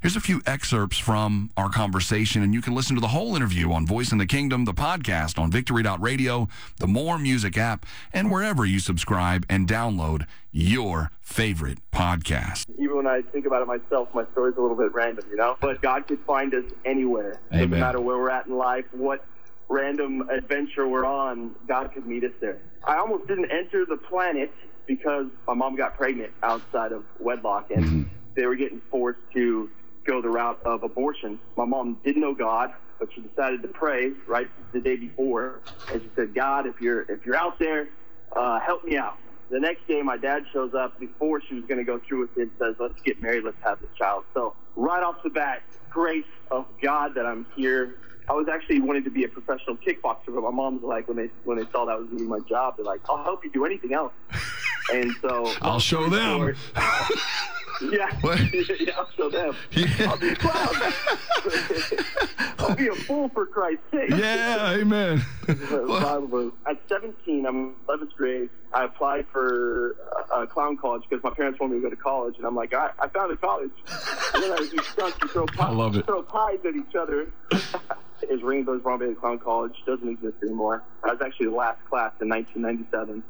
Here's 0.00 0.14
a 0.14 0.20
few 0.20 0.40
excerpts 0.46 0.96
from 0.96 1.50
our 1.56 1.68
conversation, 1.70 2.40
and 2.40 2.54
you 2.54 2.62
can 2.62 2.72
listen 2.72 2.94
to 2.94 3.00
the 3.00 3.08
whole 3.08 3.34
interview 3.34 3.72
on 3.72 3.84
Voice 3.84 4.12
in 4.12 4.18
the 4.18 4.26
Kingdom, 4.26 4.64
the 4.64 4.72
podcast 4.72 5.40
on 5.40 5.50
victory.radio, 5.50 6.46
the 6.78 6.86
More 6.86 7.18
Music 7.18 7.58
app, 7.58 7.84
and 8.12 8.30
wherever 8.30 8.64
you 8.64 8.78
subscribe 8.78 9.44
and 9.50 9.66
download 9.66 10.24
your 10.52 11.10
favorite 11.20 11.78
podcast. 11.92 12.66
Even 12.78 12.94
when 12.98 13.06
I 13.08 13.22
think 13.22 13.44
about 13.44 13.60
it 13.60 13.66
myself, 13.66 14.08
my 14.14 14.24
story's 14.30 14.56
a 14.56 14.60
little 14.60 14.76
bit 14.76 14.94
random, 14.94 15.24
you 15.30 15.36
know? 15.36 15.56
But 15.60 15.82
God 15.82 16.06
could 16.06 16.20
find 16.20 16.54
us 16.54 16.64
anywhere. 16.84 17.40
Amen. 17.52 17.70
No 17.70 17.76
matter 17.78 18.00
where 18.00 18.18
we're 18.18 18.30
at 18.30 18.46
in 18.46 18.56
life, 18.56 18.84
what 18.92 19.24
random 19.68 20.30
adventure 20.30 20.86
we're 20.86 21.06
on, 21.06 21.56
God 21.66 21.90
could 21.92 22.06
meet 22.06 22.22
us 22.22 22.32
there. 22.40 22.58
I 22.86 22.98
almost 22.98 23.26
didn't 23.26 23.50
enter 23.50 23.84
the 23.84 23.96
planet 23.96 24.52
because 24.86 25.26
my 25.48 25.54
mom 25.54 25.74
got 25.74 25.96
pregnant 25.96 26.32
outside 26.44 26.92
of 26.92 27.04
wedlock 27.18 27.72
and 27.72 27.84
Mm-hmm. 27.84 28.02
they 28.36 28.46
were 28.46 28.54
getting 28.54 28.80
forced 28.92 29.18
to 29.34 29.68
go 30.08 30.22
the 30.22 30.30
route 30.30 30.58
of 30.64 30.82
abortion. 30.82 31.38
My 31.56 31.66
mom 31.66 31.98
didn't 32.04 32.22
know 32.22 32.34
God, 32.34 32.72
but 32.98 33.08
she 33.14 33.20
decided 33.20 33.62
to 33.62 33.68
pray 33.68 34.12
right 34.26 34.48
the 34.72 34.80
day 34.80 34.96
before, 34.96 35.60
and 35.92 36.02
she 36.02 36.10
said, 36.16 36.34
"God, 36.34 36.66
if 36.66 36.80
you're 36.80 37.02
if 37.02 37.24
you're 37.26 37.36
out 37.36 37.58
there, 37.58 37.88
uh, 38.34 38.58
help 38.58 38.84
me 38.84 38.96
out." 38.96 39.18
The 39.50 39.60
next 39.60 39.86
day, 39.86 40.02
my 40.02 40.16
dad 40.16 40.44
shows 40.52 40.74
up 40.74 40.98
before 40.98 41.40
she 41.46 41.54
was 41.54 41.64
going 41.64 41.78
to 41.78 41.84
go 41.84 42.00
through 42.06 42.20
with 42.22 42.38
it 42.38 42.42
and 42.42 42.50
says, 42.58 42.74
"Let's 42.80 43.00
get 43.02 43.22
married. 43.22 43.44
Let's 43.44 43.62
have 43.62 43.80
this 43.80 43.90
child." 43.96 44.24
So 44.34 44.54
right 44.76 45.02
off 45.02 45.22
the 45.22 45.30
bat, 45.30 45.62
grace 45.90 46.24
of 46.50 46.66
God 46.82 47.14
that 47.14 47.26
I'm 47.26 47.46
here. 47.54 47.96
I 48.30 48.34
was 48.34 48.46
actually 48.46 48.80
wanting 48.80 49.04
to 49.04 49.10
be 49.10 49.24
a 49.24 49.28
professional 49.28 49.76
kickboxer, 49.76 50.34
but 50.34 50.42
my 50.42 50.50
mom's 50.50 50.82
like, 50.82 51.08
when 51.08 51.16
they 51.16 51.30
when 51.44 51.56
they 51.56 51.64
saw 51.72 51.86
that 51.86 51.92
I 51.92 51.96
was 51.96 52.06
going 52.08 52.18
to 52.18 52.24
be 52.24 52.28
my 52.28 52.40
job, 52.40 52.76
they're 52.76 52.84
like, 52.84 53.00
"I'll 53.08 53.22
help 53.24 53.44
you 53.44 53.50
do 53.50 53.64
anything 53.64 53.94
else." 53.94 54.12
And 54.92 55.14
so 55.22 55.52
I'll 55.62 55.80
show 55.80 56.08
them. 56.08 56.54
Yeah, 57.80 58.10
yeah, 58.80 58.92
I'll 58.96 59.10
show 59.16 59.30
them. 59.30 59.56
I'll 60.00 60.18
be 60.18 60.34
proud. 60.34 60.94
I'll 62.58 62.74
be 62.74 62.88
a 62.88 62.94
fool 62.94 63.28
for 63.30 63.46
Christ's 63.46 63.82
sake. 63.90 64.10
Yeah, 64.10 64.72
amen. 64.72 65.24
Bible. 65.46 66.52
At 66.68 66.80
17, 66.88 67.46
I'm 67.46 67.76
11th 67.88 68.14
grade. 68.16 68.50
I 68.72 68.84
applied 68.84 69.26
for 69.32 69.96
a, 70.32 70.42
a 70.42 70.46
clown 70.46 70.76
college 70.76 71.02
because 71.08 71.22
my 71.22 71.30
parents 71.30 71.58
wanted 71.60 71.74
me 71.74 71.80
to 71.80 71.84
go 71.84 71.90
to 71.90 72.00
college, 72.00 72.34
and 72.36 72.46
I'm 72.46 72.54
like, 72.54 72.74
I, 72.74 72.90
I 72.98 73.08
found 73.08 73.32
a 73.32 73.36
college. 73.36 73.70
And 74.34 74.42
then 74.42 74.52
I 74.52 74.56
was 74.60 74.70
just 74.70 74.98
and 74.98 75.14
throw, 75.30 75.46
I 75.58 75.70
love 75.70 75.96
it. 75.96 76.06
throw 76.06 76.22
pies 76.22 76.58
at 76.66 76.74
each 76.74 76.94
other. 76.94 77.32
Is 78.28 78.42
Rainbow's 78.42 78.82
Brown 78.82 78.98
Bay 78.98 79.14
Clown 79.14 79.38
College 79.38 79.74
doesn't 79.86 80.08
exist 80.08 80.34
anymore. 80.42 80.82
I 81.04 81.12
was 81.12 81.20
actually 81.24 81.46
the 81.46 81.54
last 81.54 81.78
class 81.88 82.12
in 82.20 82.28
1997. 82.28 83.22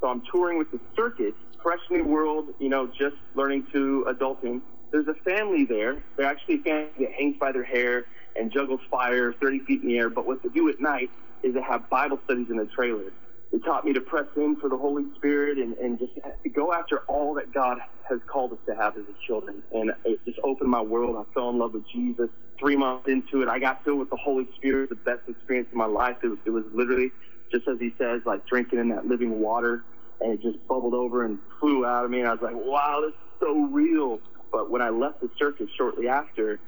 So 0.00 0.06
I'm 0.08 0.22
touring 0.30 0.58
with 0.58 0.70
the 0.70 0.80
circus, 0.94 1.34
fresh 1.66 1.80
new 1.90 2.04
world, 2.04 2.50
you 2.60 2.68
know, 2.68 2.86
just 2.86 3.16
learning 3.34 3.66
to 3.72 4.06
adulting. 4.08 4.60
There's 4.92 5.08
a 5.08 5.14
family 5.28 5.64
there. 5.64 5.96
They're 6.16 6.28
actually 6.28 6.60
a 6.60 6.62
family 6.62 6.92
that 7.00 7.10
hangs 7.18 7.34
by 7.40 7.50
their 7.50 7.64
hair 7.64 8.04
and 8.36 8.52
juggles 8.52 8.78
fire 8.88 9.32
30 9.42 9.64
feet 9.64 9.82
in 9.82 9.88
the 9.88 9.98
air. 9.98 10.08
But 10.08 10.28
what 10.28 10.44
they 10.44 10.48
do 10.50 10.68
at 10.68 10.80
night 10.80 11.10
is 11.42 11.54
they 11.54 11.62
have 11.62 11.90
Bible 11.90 12.20
studies 12.24 12.46
in 12.50 12.56
the 12.56 12.66
trailer. 12.66 13.10
They 13.50 13.58
taught 13.58 13.84
me 13.84 13.92
to 13.94 14.00
press 14.00 14.26
in 14.36 14.54
for 14.60 14.68
the 14.68 14.76
Holy 14.76 15.06
Spirit 15.16 15.58
and, 15.58 15.76
and 15.78 15.98
just 15.98 16.12
go 16.54 16.72
after 16.72 17.00
all 17.08 17.34
that 17.34 17.52
God 17.52 17.78
has 18.08 18.20
called 18.32 18.52
us 18.52 18.58
to 18.68 18.76
have 18.76 18.96
as 18.96 19.04
His 19.08 19.16
children. 19.26 19.60
And 19.72 19.90
it 20.04 20.20
just 20.24 20.38
opened 20.44 20.70
my 20.70 20.82
world. 20.82 21.16
I 21.18 21.24
fell 21.34 21.50
in 21.50 21.58
love 21.58 21.72
with 21.72 21.84
Jesus. 21.92 22.28
Three 22.60 22.76
months 22.76 23.08
into 23.08 23.42
it, 23.42 23.48
I 23.48 23.58
got 23.58 23.82
filled 23.82 23.98
with 23.98 24.10
the 24.10 24.18
Holy 24.22 24.46
Spirit, 24.54 24.90
the 24.90 24.94
best 24.94 25.22
experience 25.26 25.68
of 25.72 25.76
my 25.78 25.86
life. 25.86 26.16
It 26.22 26.28
was, 26.28 26.38
it 26.46 26.50
was 26.50 26.64
literally, 26.72 27.10
just 27.50 27.66
as 27.66 27.78
He 27.80 27.92
says, 27.98 28.20
like 28.24 28.46
drinking 28.46 28.78
in 28.78 28.90
that 28.90 29.06
living 29.06 29.40
water. 29.40 29.82
And 30.20 30.32
it 30.32 30.42
just 30.42 30.66
bubbled 30.66 30.94
over 30.94 31.24
and 31.24 31.38
flew 31.60 31.84
out 31.84 32.04
of 32.04 32.10
me. 32.10 32.20
And 32.20 32.28
I 32.28 32.32
was 32.32 32.42
like, 32.42 32.54
wow, 32.54 33.02
this 33.04 33.10
is 33.10 33.40
so 33.40 33.54
real. 33.72 34.20
But 34.50 34.70
when 34.70 34.80
I 34.80 34.88
left 34.88 35.20
the 35.20 35.28
circus 35.38 35.68
shortly 35.76 36.08
after, 36.08 36.58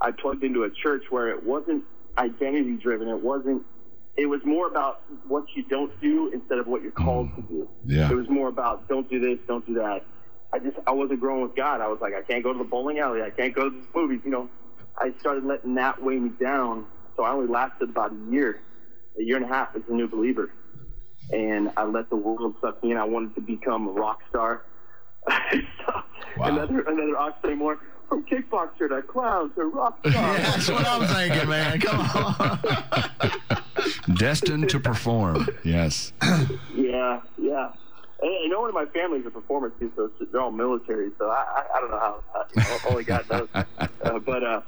I 0.00 0.10
plugged 0.10 0.42
into 0.42 0.64
a 0.64 0.70
church 0.70 1.04
where 1.10 1.28
it 1.28 1.44
wasn't 1.44 1.84
identity 2.18 2.76
driven. 2.76 3.08
It 3.08 3.22
wasn't. 3.22 3.62
It 4.16 4.26
was 4.26 4.40
more 4.44 4.66
about 4.66 5.02
what 5.28 5.44
you 5.54 5.62
don't 5.64 5.92
do 6.00 6.30
instead 6.32 6.58
of 6.58 6.66
what 6.66 6.82
you're 6.82 6.90
called 6.90 7.28
to 7.36 7.42
do. 7.42 7.68
Mm, 7.86 7.96
yeah. 7.96 8.10
It 8.10 8.14
was 8.14 8.28
more 8.30 8.48
about 8.48 8.88
don't 8.88 9.08
do 9.10 9.20
this, 9.20 9.38
don't 9.46 9.66
do 9.66 9.74
that. 9.74 10.04
I 10.52 10.58
just 10.58 10.76
I 10.86 10.92
wasn't 10.92 11.20
growing 11.20 11.42
with 11.42 11.54
God. 11.54 11.80
I 11.80 11.88
was 11.88 11.98
like 12.00 12.14
I 12.14 12.22
can't 12.22 12.42
go 12.42 12.52
to 12.52 12.58
the 12.58 12.64
bowling 12.64 12.98
alley. 12.98 13.22
I 13.22 13.30
can't 13.30 13.54
go 13.54 13.68
to 13.68 13.76
the 13.76 13.86
movies. 13.94 14.20
You 14.24 14.30
know, 14.30 14.50
I 14.98 15.12
started 15.20 15.44
letting 15.44 15.74
that 15.74 16.02
weigh 16.02 16.18
me 16.18 16.30
down. 16.40 16.86
So 17.16 17.24
I 17.24 17.32
only 17.32 17.48
lasted 17.48 17.90
about 17.90 18.12
a 18.12 18.30
year, 18.30 18.60
a 19.18 19.22
year 19.22 19.36
and 19.36 19.44
a 19.44 19.48
half 19.48 19.74
as 19.74 19.82
a 19.88 19.92
new 19.92 20.08
believer, 20.08 20.50
and 21.32 21.70
I 21.76 21.84
let 21.84 22.10
the 22.10 22.16
world 22.16 22.54
suck 22.60 22.82
me 22.82 22.90
in. 22.92 22.96
I 22.96 23.04
wanted 23.04 23.34
to 23.36 23.40
become 23.40 23.88
a 23.88 23.92
rock 23.92 24.20
star. 24.30 24.62
so, 25.30 26.02
Wow. 26.36 26.48
Another 26.48 26.80
another 26.82 27.14
oxymoron 27.14 27.78
from 28.10 28.22
kickboxer 28.26 28.88
to 28.90 29.00
clown 29.02 29.50
to 29.54 29.64
rock 29.64 29.98
star. 30.06 30.12
yeah, 30.12 30.36
That's 30.50 30.68
what 30.68 30.86
I'm 30.86 31.06
thinking, 31.08 31.48
man. 31.48 31.80
Come 31.80 32.00
on. 32.00 32.58
Destined 34.16 34.68
to 34.70 34.80
perform. 34.80 35.48
Yes. 35.64 36.12
Yeah, 36.74 37.20
yeah. 37.38 37.70
And, 38.22 38.30
and 38.30 38.50
no 38.50 38.60
one 38.60 38.68
in 38.70 38.74
my 38.74 38.84
family 38.86 39.18
is 39.20 39.26
a 39.26 39.30
performer 39.30 39.70
too, 39.70 39.90
so 39.96 40.10
they're 40.30 40.40
all 40.40 40.50
military. 40.50 41.10
So 41.18 41.28
I, 41.30 41.44
I, 41.56 41.64
I 41.76 41.80
don't 41.80 41.90
know 41.90 41.98
how. 41.98 42.22
Only 42.90 43.04
God 43.04 43.24
knows. 43.30 43.48
Uh, 43.54 43.64
but 44.20 44.42
uh, 44.44 44.60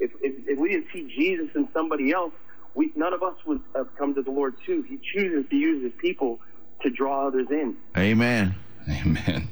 if, 0.00 0.10
if 0.22 0.34
if 0.48 0.58
we 0.58 0.68
didn't 0.70 0.86
see 0.92 1.12
Jesus 1.16 1.48
in 1.56 1.68
somebody 1.72 2.12
else, 2.12 2.32
we 2.78 2.92
none 2.96 3.12
of 3.12 3.22
us 3.22 3.34
would 3.46 3.60
have 3.74 3.88
come 3.98 4.14
to 4.14 4.22
the 4.22 4.30
Lord 4.30 4.54
too. 4.64 4.82
He 4.88 4.98
chooses 5.12 5.44
to 5.50 5.56
use 5.56 5.82
His 5.82 5.92
people 5.98 6.38
to 6.82 6.88
draw 6.90 7.26
others 7.26 7.48
in. 7.50 7.76
Amen. 7.96 8.54
Amen. 8.88 9.48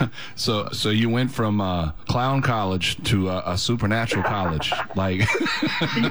So, 0.36 0.68
so 0.72 0.88
you 0.90 1.08
went 1.10 1.30
from 1.32 1.60
uh, 1.60 1.90
clown 2.08 2.40
college 2.40 2.96
to 3.10 3.28
uh, 3.28 3.42
a 3.44 3.58
supernatural 3.58 4.22
college, 4.22 4.72
like. 4.94 5.20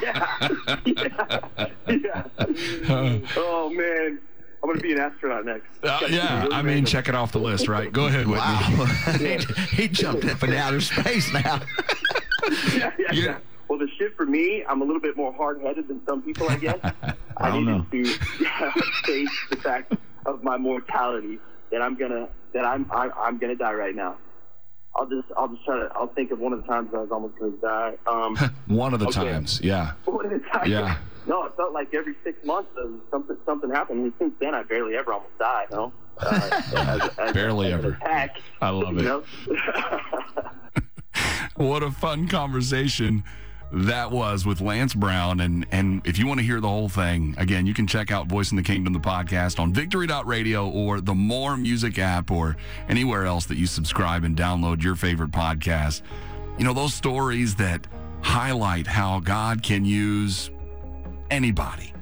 yeah, 0.01 0.49
yeah, 0.85 1.39
yeah. 1.87 2.23
Oh 3.37 3.69
man, 3.73 4.19
I'm 4.61 4.69
gonna 4.69 4.79
be 4.81 4.91
an 4.91 4.99
astronaut 4.99 5.45
next. 5.45 5.67
Uh, 5.81 5.99
yeah, 6.09 6.47
I 6.51 6.61
mean, 6.61 6.85
check 6.85 7.07
it 7.07 7.15
off 7.15 7.31
the 7.31 7.39
list, 7.39 7.67
right? 7.69 7.91
Go 7.91 8.07
ahead, 8.07 8.27
Whitney. 8.27 8.41
Wow. 8.41 8.85
he, 9.17 9.37
he 9.83 9.87
jumped 9.87 10.25
up 10.25 10.43
into 10.43 10.57
outer 10.57 10.81
space 10.81 11.31
now. 11.33 11.61
yeah, 12.75 12.91
yeah, 12.99 13.11
You- 13.13 13.21
yeah. 13.23 13.37
Well, 13.69 13.77
the 13.79 13.87
shit 13.97 14.15
for 14.15 14.25
me, 14.25 14.63
I'm 14.67 14.81
a 14.81 14.85
little 14.85 15.01
bit 15.01 15.17
more 15.17 15.33
hard-headed 15.33 15.87
than 15.87 16.01
some 16.07 16.21
people, 16.21 16.49
I 16.49 16.55
guess. 16.65 16.79
I, 17.37 17.49
don't 17.49 17.65
needed 17.91 18.19
to 18.19 18.25
yeah, 18.43 18.71
face 19.05 19.29
the 19.49 19.57
fact 19.57 19.93
of 20.25 20.43
my 20.43 20.57
mortality 20.57 21.39
that 21.71 21.81
I'm 21.81 21.95
gonna 21.97 22.29
that 22.53 22.65
I'm 22.65 22.85
I, 22.91 23.09
I'm 23.17 23.37
gonna 23.37 23.55
die 23.55 23.73
right 23.73 23.95
now. 23.95 24.15
I'll 24.95 25.05
just 25.07 25.27
I'll 25.37 25.47
just 25.49 25.63
try 25.65 25.79
to 25.79 25.89
I'll 25.95 26.07
think 26.07 26.31
of 26.31 26.39
one 26.39 26.53
of 26.53 26.61
the 26.61 26.67
times 26.67 26.89
I 26.93 26.97
was 26.99 27.09
almost 27.11 27.37
gonna 27.37 27.51
die. 27.61 27.97
Um, 28.07 28.35
One 28.67 28.93
of 28.93 28.99
the 28.99 29.07
Okay. 29.07 29.25
times, 29.31 29.59
yeah. 29.61 29.91
one 30.05 30.25
of 30.25 30.31
the 30.31 30.39
times. 30.47 30.69
Yeah. 30.69 30.97
No, 31.27 31.43
it 31.43 31.53
felt 31.57 31.73
like 31.73 31.93
every 31.93 32.15
six 32.23 32.43
months 32.45 32.69
uh, 32.81 32.87
something 33.11 33.35
something 33.45 33.69
happened. 33.69 34.03
And 34.03 34.13
since 34.17 34.33
then, 34.39 34.55
I 34.55 34.63
barely 34.63 34.95
ever 34.95 35.11
almost 35.13 35.37
died. 35.37 35.67
You 35.71 35.75
know, 35.77 35.93
uh, 36.19 36.49
as, 36.73 37.19
as, 37.19 37.31
Barely 37.33 37.67
as 37.67 37.73
ever. 37.73 37.89
Attack, 38.01 38.37
I 38.61 38.69
love 38.69 38.93
you 38.93 38.99
it. 38.99 39.03
know? 39.03 39.23
What 41.57 41.83
a 41.83 41.91
fun 41.91 42.27
conversation 42.27 43.23
that 43.71 44.11
was 44.11 44.45
with 44.45 44.61
Lance 44.61 44.93
Brown. 44.93 45.41
And 45.41 45.65
and 45.71 46.01
if 46.05 46.17
you 46.17 46.27
want 46.27 46.39
to 46.39 46.45
hear 46.45 46.59
the 46.59 46.67
whole 46.67 46.89
thing, 46.89 47.35
again, 47.37 47.65
you 47.65 47.73
can 47.73 47.87
check 47.87 48.11
out 48.11 48.27
Voice 48.27 48.51
in 48.51 48.57
the 48.57 48.63
Kingdom, 48.63 48.93
the 48.93 48.99
podcast 48.99 49.59
on 49.59 49.73
victory.radio 49.73 50.69
or 50.69 51.01
the 51.01 51.13
More 51.13 51.57
Music 51.57 51.99
app 51.99 52.31
or 52.31 52.55
anywhere 52.87 53.25
else 53.25 53.45
that 53.47 53.57
you 53.57 53.67
subscribe 53.67 54.23
and 54.23 54.37
download 54.37 54.83
your 54.83 54.95
favorite 54.95 55.31
podcast. 55.31 56.01
You 56.57 56.63
know, 56.63 56.73
those 56.73 56.93
stories 56.93 57.55
that 57.55 57.85
highlight 58.21 58.87
how 58.87 59.19
God 59.19 59.61
can 59.61 59.85
use 59.85 60.49
anybody, 61.29 61.93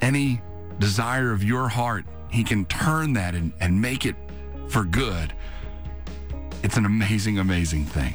any 0.00 0.40
desire 0.78 1.30
of 1.30 1.44
your 1.44 1.68
heart, 1.68 2.04
He 2.30 2.42
can 2.42 2.64
turn 2.64 3.12
that 3.14 3.34
and, 3.34 3.52
and 3.60 3.80
make 3.80 4.06
it 4.06 4.16
for 4.68 4.84
good. 4.84 5.32
It's 6.62 6.78
an 6.78 6.86
amazing, 6.86 7.38
amazing 7.38 7.84
thing. 7.84 8.14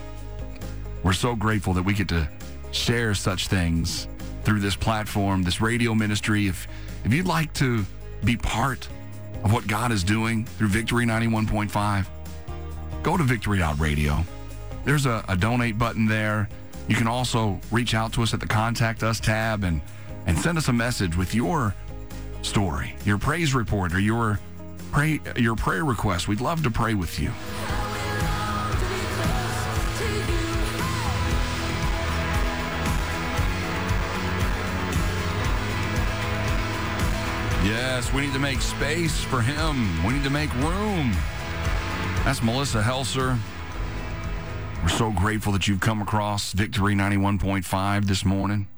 We're 1.03 1.13
so 1.13 1.35
grateful 1.35 1.73
that 1.73 1.83
we 1.83 1.93
get 1.93 2.09
to 2.09 2.27
share 2.71 3.13
such 3.13 3.47
things 3.47 4.07
through 4.43 4.59
this 4.59 4.75
platform, 4.75 5.43
this 5.43 5.61
radio 5.61 5.93
ministry. 5.93 6.47
If 6.47 6.67
if 7.03 7.13
you'd 7.13 7.27
like 7.27 7.53
to 7.55 7.85
be 8.23 8.35
part 8.35 8.87
of 9.43 9.53
what 9.53 9.67
God 9.67 9.91
is 9.91 10.03
doing 10.03 10.45
through 10.45 10.67
Victory 10.67 11.05
91.5, 11.05 12.05
go 13.03 13.15
to 13.15 13.23
victory.radio. 13.23 14.23
there's 14.83 15.05
a, 15.05 15.23
a 15.29 15.37
donate 15.37 15.77
button 15.77 16.05
there. 16.05 16.49
You 16.87 16.95
can 16.95 17.07
also 17.07 17.59
reach 17.71 17.93
out 17.93 18.11
to 18.13 18.23
us 18.23 18.33
at 18.33 18.39
the 18.39 18.47
contact 18.47 19.03
us 19.03 19.19
tab 19.19 19.63
and, 19.63 19.81
and 20.25 20.37
send 20.37 20.57
us 20.57 20.67
a 20.67 20.73
message 20.73 21.15
with 21.15 21.33
your 21.33 21.73
story, 22.41 22.95
your 23.05 23.17
praise 23.17 23.53
report, 23.53 23.93
or 23.93 23.99
your 23.99 24.39
pray 24.91 25.19
your 25.37 25.55
prayer 25.55 25.85
request. 25.85 26.27
We'd 26.27 26.41
love 26.41 26.63
to 26.63 26.71
pray 26.71 26.95
with 26.95 27.19
you. 27.19 27.31
We 37.99 38.21
need 38.21 38.31
to 38.31 38.39
make 38.39 38.61
space 38.61 39.21
for 39.25 39.41
him. 39.41 40.01
We 40.05 40.13
need 40.13 40.23
to 40.23 40.29
make 40.29 40.53
room. 40.55 41.11
That's 42.23 42.41
Melissa 42.41 42.81
Helser. 42.81 43.37
We're 44.81 44.87
so 44.87 45.11
grateful 45.11 45.51
that 45.51 45.67
you've 45.67 45.81
come 45.81 46.01
across 46.01 46.53
Victory 46.53 46.95
91.5 46.95 48.05
this 48.05 48.23
morning. 48.23 48.69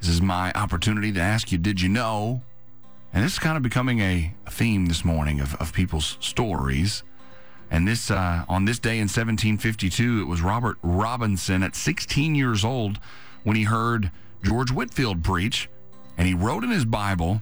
This 0.00 0.08
is 0.08 0.22
my 0.22 0.52
opportunity 0.52 1.12
to 1.12 1.20
ask 1.20 1.52
you, 1.52 1.58
did 1.58 1.82
you 1.82 1.90
know? 1.90 2.40
And 3.12 3.22
this 3.22 3.34
is 3.34 3.38
kind 3.38 3.58
of 3.58 3.62
becoming 3.62 4.00
a, 4.00 4.32
a 4.46 4.50
theme 4.50 4.86
this 4.86 5.04
morning 5.04 5.40
of, 5.40 5.54
of 5.56 5.74
people's 5.74 6.16
stories. 6.20 7.02
And 7.70 7.86
this 7.86 8.10
uh, 8.10 8.46
on 8.48 8.64
this 8.64 8.78
day 8.78 8.96
in 8.96 9.08
1752, 9.08 10.22
it 10.22 10.24
was 10.24 10.40
Robert 10.40 10.78
Robinson 10.82 11.62
at 11.62 11.76
16 11.76 12.34
years 12.34 12.64
old 12.64 12.98
when 13.42 13.54
he 13.54 13.64
heard 13.64 14.10
George 14.42 14.72
Whitefield 14.72 15.22
preach, 15.22 15.68
and 16.16 16.26
he 16.26 16.34
wrote 16.34 16.64
in 16.64 16.70
his 16.70 16.84
Bible 16.84 17.40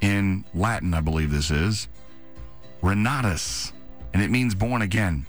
in 0.00 0.44
Latin, 0.54 0.94
I 0.94 1.00
believe 1.00 1.30
this 1.30 1.50
is, 1.50 1.88
Renatus, 2.82 3.72
and 4.12 4.22
it 4.22 4.30
means 4.30 4.54
born 4.54 4.82
again. 4.82 5.26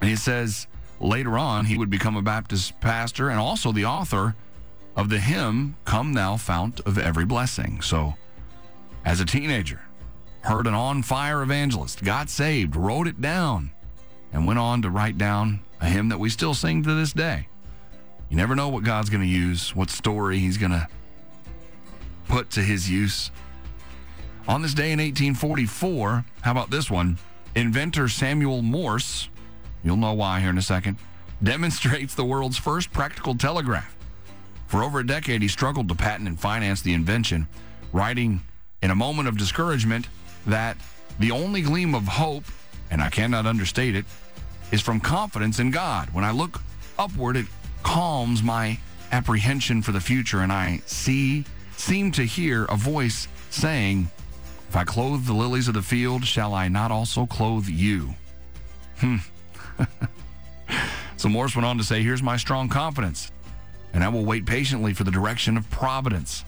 And 0.00 0.10
he 0.10 0.16
says 0.16 0.66
later 1.00 1.38
on 1.38 1.64
he 1.64 1.78
would 1.78 1.90
become 1.90 2.16
a 2.16 2.22
Baptist 2.22 2.78
pastor 2.80 3.30
and 3.30 3.38
also 3.38 3.72
the 3.72 3.84
author 3.84 4.36
of 4.96 5.08
the 5.08 5.18
hymn, 5.18 5.76
Come 5.84 6.12
Thou 6.12 6.36
Fount 6.36 6.80
of 6.80 6.98
Every 6.98 7.24
Blessing. 7.24 7.80
So, 7.80 8.14
as 9.04 9.20
a 9.20 9.24
teenager, 9.24 9.80
heard 10.40 10.66
an 10.66 10.74
on 10.74 11.02
fire 11.02 11.42
evangelist, 11.42 12.02
got 12.02 12.28
saved, 12.28 12.74
wrote 12.76 13.06
it 13.06 13.20
down, 13.20 13.70
and 14.32 14.46
went 14.46 14.58
on 14.58 14.82
to 14.82 14.90
write 14.90 15.16
down 15.16 15.60
a 15.80 15.88
hymn 15.88 16.08
that 16.08 16.18
we 16.18 16.28
still 16.28 16.54
sing 16.54 16.82
to 16.82 16.94
this 16.94 17.12
day. 17.12 17.48
You 18.28 18.36
never 18.36 18.54
know 18.54 18.68
what 18.68 18.84
God's 18.84 19.08
going 19.08 19.22
to 19.22 19.28
use, 19.28 19.74
what 19.74 19.88
story 19.88 20.38
He's 20.38 20.58
going 20.58 20.72
to 20.72 20.88
put 22.28 22.50
to 22.50 22.62
His 22.62 22.90
use. 22.90 23.30
On 24.46 24.62
this 24.62 24.74
day 24.74 24.92
in 24.92 24.98
1844, 24.98 26.24
how 26.42 26.50
about 26.50 26.70
this 26.70 26.90
one? 26.90 27.18
Inventor 27.54 28.08
Samuel 28.08 28.62
Morse, 28.62 29.28
you'll 29.82 29.96
know 29.96 30.12
why 30.12 30.40
here 30.40 30.50
in 30.50 30.58
a 30.58 30.62
second, 30.62 30.96
demonstrates 31.42 32.14
the 32.14 32.24
world's 32.24 32.56
first 32.56 32.92
practical 32.92 33.34
telegraph. 33.34 33.94
For 34.66 34.82
over 34.82 35.00
a 35.00 35.06
decade, 35.06 35.42
he 35.42 35.48
struggled 35.48 35.88
to 35.88 35.94
patent 35.94 36.28
and 36.28 36.38
finance 36.38 36.82
the 36.82 36.92
invention, 36.92 37.48
writing 37.92 38.42
in 38.82 38.90
a 38.90 38.94
moment 38.94 39.28
of 39.28 39.36
discouragement 39.36 40.06
that 40.46 40.76
the 41.18 41.30
only 41.30 41.62
gleam 41.62 41.94
of 41.94 42.04
hope, 42.04 42.44
and 42.90 43.02
I 43.02 43.10
cannot 43.10 43.46
understate 43.46 43.96
it, 43.96 44.04
is 44.70 44.80
from 44.80 45.00
confidence 45.00 45.58
in 45.58 45.70
God. 45.70 46.10
When 46.12 46.24
I 46.24 46.30
look 46.30 46.60
upward, 46.98 47.36
it 47.36 47.46
calms 47.82 48.42
my 48.42 48.78
apprehension 49.12 49.82
for 49.82 49.92
the 49.92 50.00
future, 50.00 50.40
and 50.40 50.52
I 50.52 50.82
see, 50.86 51.44
seem 51.78 52.12
to 52.12 52.24
hear 52.24 52.64
a 52.66 52.76
voice 52.76 53.28
saying, 53.50 54.10
If 54.68 54.76
I 54.76 54.84
clothe 54.84 55.26
the 55.26 55.32
lilies 55.32 55.68
of 55.68 55.74
the 55.74 55.82
field, 55.82 56.24
shall 56.24 56.54
I 56.54 56.68
not 56.68 56.90
also 56.90 57.26
clothe 57.26 57.68
you? 57.68 58.14
Hmm. 58.98 59.16
so 61.16 61.28
Morse 61.28 61.54
went 61.54 61.66
on 61.66 61.78
to 61.78 61.84
say, 61.84 62.02
Here's 62.02 62.22
my 62.22 62.36
strong 62.36 62.68
confidence 62.68 63.30
and 63.92 64.04
I 64.04 64.08
will 64.08 64.24
wait 64.24 64.46
patiently 64.46 64.92
for 64.92 65.04
the 65.04 65.10
direction 65.10 65.56
of 65.56 65.68
providence. 65.70 66.44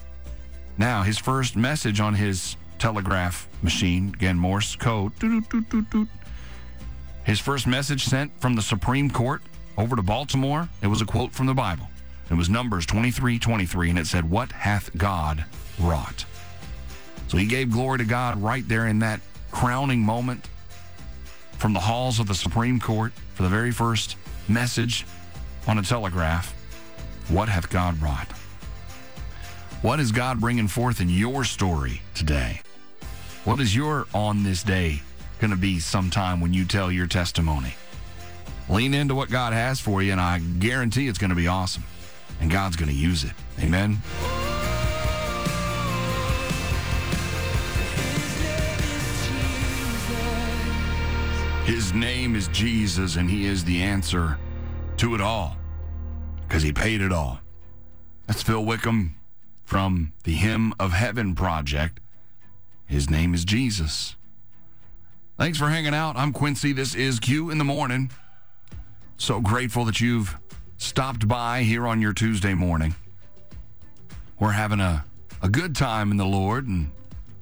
Now, 0.77 1.03
his 1.03 1.17
first 1.17 1.55
message 1.55 1.99
on 1.99 2.13
his 2.13 2.55
telegraph 2.79 3.47
machine, 3.61 4.13
again, 4.13 4.37
Morse 4.37 4.75
code, 4.75 5.11
his 7.23 7.39
first 7.39 7.67
message 7.67 8.05
sent 8.05 8.31
from 8.39 8.55
the 8.55 8.61
Supreme 8.61 9.09
Court 9.09 9.41
over 9.77 9.95
to 9.95 10.01
Baltimore, 10.01 10.69
it 10.81 10.87
was 10.87 11.01
a 11.01 11.05
quote 11.05 11.31
from 11.31 11.45
the 11.45 11.53
Bible. 11.53 11.87
It 12.31 12.35
was 12.35 12.49
Numbers 12.49 12.85
23 12.85 13.39
23, 13.39 13.89
and 13.89 13.99
it 13.99 14.07
said, 14.07 14.29
What 14.29 14.53
hath 14.53 14.95
God 14.97 15.43
wrought? 15.77 16.23
So 17.27 17.37
he 17.37 17.45
gave 17.45 17.71
glory 17.71 17.97
to 17.97 18.05
God 18.05 18.41
right 18.41 18.65
there 18.69 18.87
in 18.87 18.99
that 18.99 19.19
crowning 19.51 19.99
moment 19.99 20.49
from 21.57 21.73
the 21.73 21.81
halls 21.81 22.21
of 22.21 22.27
the 22.27 22.33
Supreme 22.33 22.79
Court 22.79 23.11
for 23.33 23.43
the 23.43 23.49
very 23.49 23.71
first 23.71 24.15
message 24.47 25.05
on 25.67 25.77
a 25.77 25.81
telegraph. 25.81 26.53
What 27.27 27.49
hath 27.49 27.69
God 27.69 28.01
wrought? 28.01 28.31
What 29.81 29.99
is 29.99 30.13
God 30.13 30.39
bringing 30.39 30.69
forth 30.69 31.01
in 31.01 31.09
your 31.09 31.43
story 31.43 32.01
today? 32.15 32.61
What 33.43 33.59
is 33.59 33.75
your 33.75 34.07
on 34.13 34.43
this 34.43 34.63
day 34.63 35.01
going 35.39 35.51
to 35.51 35.57
be 35.57 35.79
sometime 35.79 36.39
when 36.39 36.53
you 36.53 36.63
tell 36.63 36.93
your 36.93 37.07
testimony? 37.07 37.73
Lean 38.69 38.93
into 38.93 39.15
what 39.15 39.29
God 39.29 39.51
has 39.51 39.81
for 39.81 40.01
you, 40.01 40.13
and 40.13 40.21
I 40.21 40.39
guarantee 40.39 41.09
it's 41.09 41.19
going 41.19 41.31
to 41.31 41.35
be 41.35 41.47
awesome. 41.47 41.83
And 42.41 42.51
God's 42.51 42.75
going 42.75 42.89
to 42.89 42.95
use 42.95 43.23
it. 43.23 43.31
Amen. 43.59 44.01
His 51.65 51.93
name 51.93 52.35
is 52.35 52.47
Jesus, 52.49 53.15
and 53.15 53.29
He 53.29 53.45
is 53.45 53.63
the 53.63 53.81
answer 53.81 54.37
to 54.97 55.15
it 55.15 55.21
all 55.21 55.55
because 56.41 56.63
He 56.63 56.73
paid 56.73 57.01
it 57.01 57.13
all. 57.13 57.39
That's 58.27 58.43
Phil 58.43 58.65
Wickham 58.65 59.15
from 59.63 60.11
the 60.23 60.33
Hymn 60.33 60.73
of 60.79 60.91
Heaven 60.91 61.35
Project. 61.35 61.99
His 62.85 63.09
name 63.09 63.33
is 63.33 63.45
Jesus. 63.45 64.15
Thanks 65.37 65.57
for 65.57 65.69
hanging 65.69 65.93
out. 65.93 66.17
I'm 66.17 66.33
Quincy. 66.33 66.73
This 66.73 66.93
is 66.93 67.19
Q 67.19 67.49
in 67.49 67.57
the 67.57 67.63
morning. 67.63 68.11
So 69.17 69.39
grateful 69.39 69.85
that 69.85 70.01
you've 70.01 70.37
stopped 70.81 71.27
by 71.27 71.61
here 71.61 71.87
on 71.87 72.01
your 72.01 72.11
Tuesday 72.11 72.55
morning. 72.55 72.95
We're 74.39 74.51
having 74.51 74.79
a, 74.79 75.05
a 75.41 75.47
good 75.47 75.75
time 75.75 76.09
in 76.09 76.17
the 76.17 76.25
Lord 76.25 76.67
and 76.67 76.89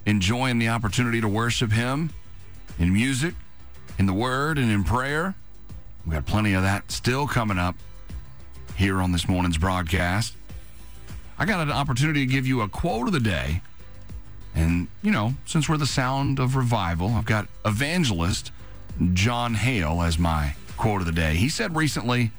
enjoying 0.06 0.60
the 0.60 0.68
opportunity 0.68 1.22
to 1.22 1.28
worship 1.28 1.72
Him 1.72 2.12
in 2.78 2.92
music, 2.92 3.34
in 3.98 4.06
the 4.08 4.14
Word, 4.14 4.58
and 4.58 4.70
in 4.70 4.84
prayer. 4.84 5.36
We 6.06 6.12
got 6.12 6.26
plenty 6.26 6.54
of 6.54 6.64
that 6.64 6.92
still 6.92 7.28
coming 7.28 7.58
up 7.58 7.76
here 8.76 9.02
on 9.02 9.14
this 9.14 9.28
morning's 9.28 9.58
broadcast. 9.58 10.36
I 11.38 11.46
got 11.46 11.62
an 11.62 11.72
opportunity 11.72 12.26
to 12.26 12.32
give 12.32 12.46
you 12.46 12.60
a 12.62 12.68
quote 12.68 13.08
of 13.08 13.14
the 13.14 13.22
day. 13.22 13.62
And, 14.54 14.90
you 15.02 15.12
know, 15.12 15.36
since 15.46 15.70
we're 15.70 15.78
the 15.78 15.86
sound 15.86 16.40
of 16.40 16.58
revival, 16.58 17.12
I've 17.12 17.26
got 17.26 17.48
evangelist 17.64 18.52
John 19.14 19.54
Hale 19.54 20.02
as 20.02 20.20
my 20.20 20.56
quote 20.76 21.00
of 21.00 21.06
the 21.06 21.14
day. 21.14 21.36
He 21.36 21.48
said 21.48 21.78
recently, 21.78 22.32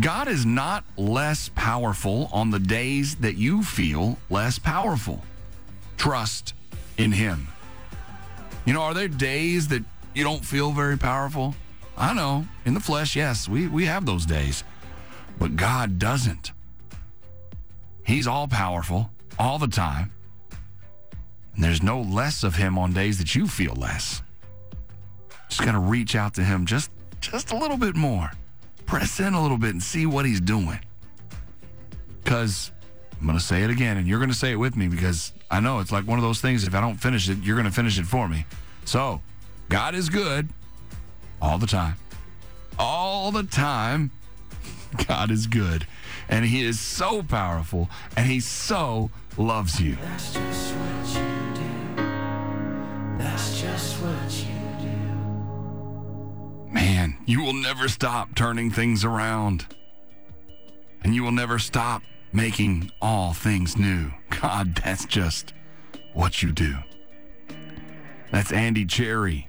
God 0.00 0.28
is 0.28 0.46
not 0.46 0.84
less 0.96 1.50
powerful 1.54 2.28
on 2.32 2.50
the 2.50 2.58
days 2.58 3.16
that 3.16 3.36
you 3.36 3.62
feel 3.62 4.18
less 4.30 4.58
powerful. 4.58 5.22
Trust 5.98 6.54
in 6.96 7.12
Him. 7.12 7.48
You 8.64 8.72
know, 8.72 8.82
are 8.82 8.94
there 8.94 9.08
days 9.08 9.68
that 9.68 9.84
you 10.14 10.24
don't 10.24 10.44
feel 10.44 10.72
very 10.72 10.96
powerful? 10.96 11.54
I 11.96 12.14
know, 12.14 12.46
in 12.64 12.74
the 12.74 12.80
flesh, 12.80 13.16
yes, 13.16 13.48
we, 13.48 13.68
we 13.68 13.84
have 13.84 14.06
those 14.06 14.24
days. 14.24 14.64
But 15.38 15.56
God 15.56 15.98
doesn't. 15.98 16.52
He's 18.04 18.26
all 18.26 18.48
powerful 18.48 19.10
all 19.38 19.58
the 19.58 19.68
time. 19.68 20.12
And 21.54 21.62
there's 21.62 21.82
no 21.82 22.00
less 22.00 22.44
of 22.44 22.56
him 22.56 22.78
on 22.78 22.92
days 22.92 23.18
that 23.18 23.34
you 23.34 23.46
feel 23.46 23.74
less. 23.74 24.22
Just 25.48 25.64
got 25.64 25.72
to 25.72 25.78
reach 25.78 26.16
out 26.16 26.34
to 26.34 26.42
him 26.42 26.64
just 26.64 26.90
just 27.20 27.52
a 27.52 27.56
little 27.56 27.76
bit 27.76 27.94
more. 27.94 28.30
Press 28.86 29.20
in 29.20 29.34
a 29.34 29.42
little 29.42 29.58
bit 29.58 29.70
and 29.70 29.82
see 29.82 30.06
what 30.06 30.24
he's 30.26 30.40
doing. 30.40 30.80
Cuz 32.24 32.70
I'm 33.22 33.26
going 33.28 33.38
to 33.38 33.44
say 33.44 33.62
it 33.62 33.70
again 33.70 33.98
and 33.98 34.08
you're 34.08 34.18
going 34.18 34.30
to 34.30 34.36
say 34.36 34.50
it 34.50 34.56
with 34.56 34.76
me 34.76 34.88
because 34.88 35.32
I 35.48 35.60
know 35.60 35.78
it's 35.78 35.92
like 35.92 36.08
one 36.08 36.18
of 36.18 36.24
those 36.24 36.40
things 36.40 36.66
if 36.66 36.74
I 36.74 36.80
don't 36.80 36.96
finish 36.96 37.28
it, 37.28 37.38
you're 37.38 37.54
going 37.54 37.68
to 37.68 37.72
finish 37.72 37.96
it 37.96 38.04
for 38.04 38.26
me. 38.26 38.46
So, 38.84 39.20
God 39.68 39.94
is 39.94 40.08
good 40.08 40.48
all 41.40 41.56
the 41.58 41.68
time. 41.68 41.94
All 42.80 43.30
the 43.30 43.44
time. 43.44 44.10
God 45.06 45.30
is 45.30 45.46
good. 45.46 45.86
And 46.28 46.44
he 46.44 46.64
is 46.64 46.80
so 46.80 47.22
powerful 47.22 47.88
and 48.16 48.26
he 48.26 48.40
so 48.40 49.10
loves 49.36 49.80
you. 49.80 49.96
That's 50.02 50.34
just 50.34 50.74
what 50.74 51.22
you 51.22 51.54
do. 51.54 52.02
That's 53.18 53.60
just 53.60 54.02
what 54.02 54.32
you 54.32 54.54
do. 54.54 54.61
Man, 56.72 57.18
you 57.26 57.42
will 57.42 57.52
never 57.52 57.88
stop 57.88 58.34
turning 58.34 58.70
things 58.70 59.04
around. 59.04 59.66
And 61.02 61.14
you 61.14 61.22
will 61.22 61.32
never 61.32 61.58
stop 61.58 62.02
making 62.32 62.90
all 63.00 63.32
things 63.34 63.76
new. 63.76 64.10
God, 64.40 64.76
that's 64.76 65.04
just 65.04 65.52
what 66.14 66.42
you 66.42 66.52
do. 66.52 66.76
That's 68.30 68.52
Andy 68.52 68.86
Cherry. 68.86 69.48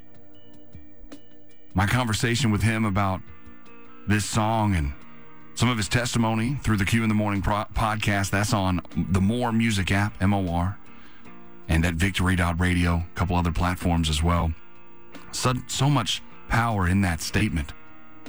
my 1.73 1.87
conversation 1.87 2.51
with 2.51 2.61
him 2.61 2.83
about 2.83 3.21
this 4.07 4.25
song 4.25 4.75
and 4.75 4.93
some 5.55 5.69
of 5.69 5.77
his 5.77 5.87
testimony 5.87 6.55
through 6.55 6.77
the 6.77 6.85
Q 6.85 7.03
in 7.03 7.09
the 7.09 7.15
Morning 7.15 7.41
pro- 7.41 7.65
podcast. 7.73 8.31
That's 8.31 8.53
on 8.53 8.81
the 8.95 9.21
More 9.21 9.53
Music 9.53 9.91
app, 9.91 10.21
M 10.21 10.33
O 10.33 10.49
R, 10.51 10.77
and 11.69 11.85
at 11.85 11.93
Victory.radio, 11.93 12.95
a 12.95 13.07
couple 13.15 13.37
other 13.37 13.51
platforms 13.53 14.09
as 14.09 14.21
well. 14.21 14.51
So, 15.31 15.53
so 15.67 15.89
much 15.89 16.21
power 16.53 16.87
in 16.87 17.01
that 17.01 17.19
statement 17.19 17.73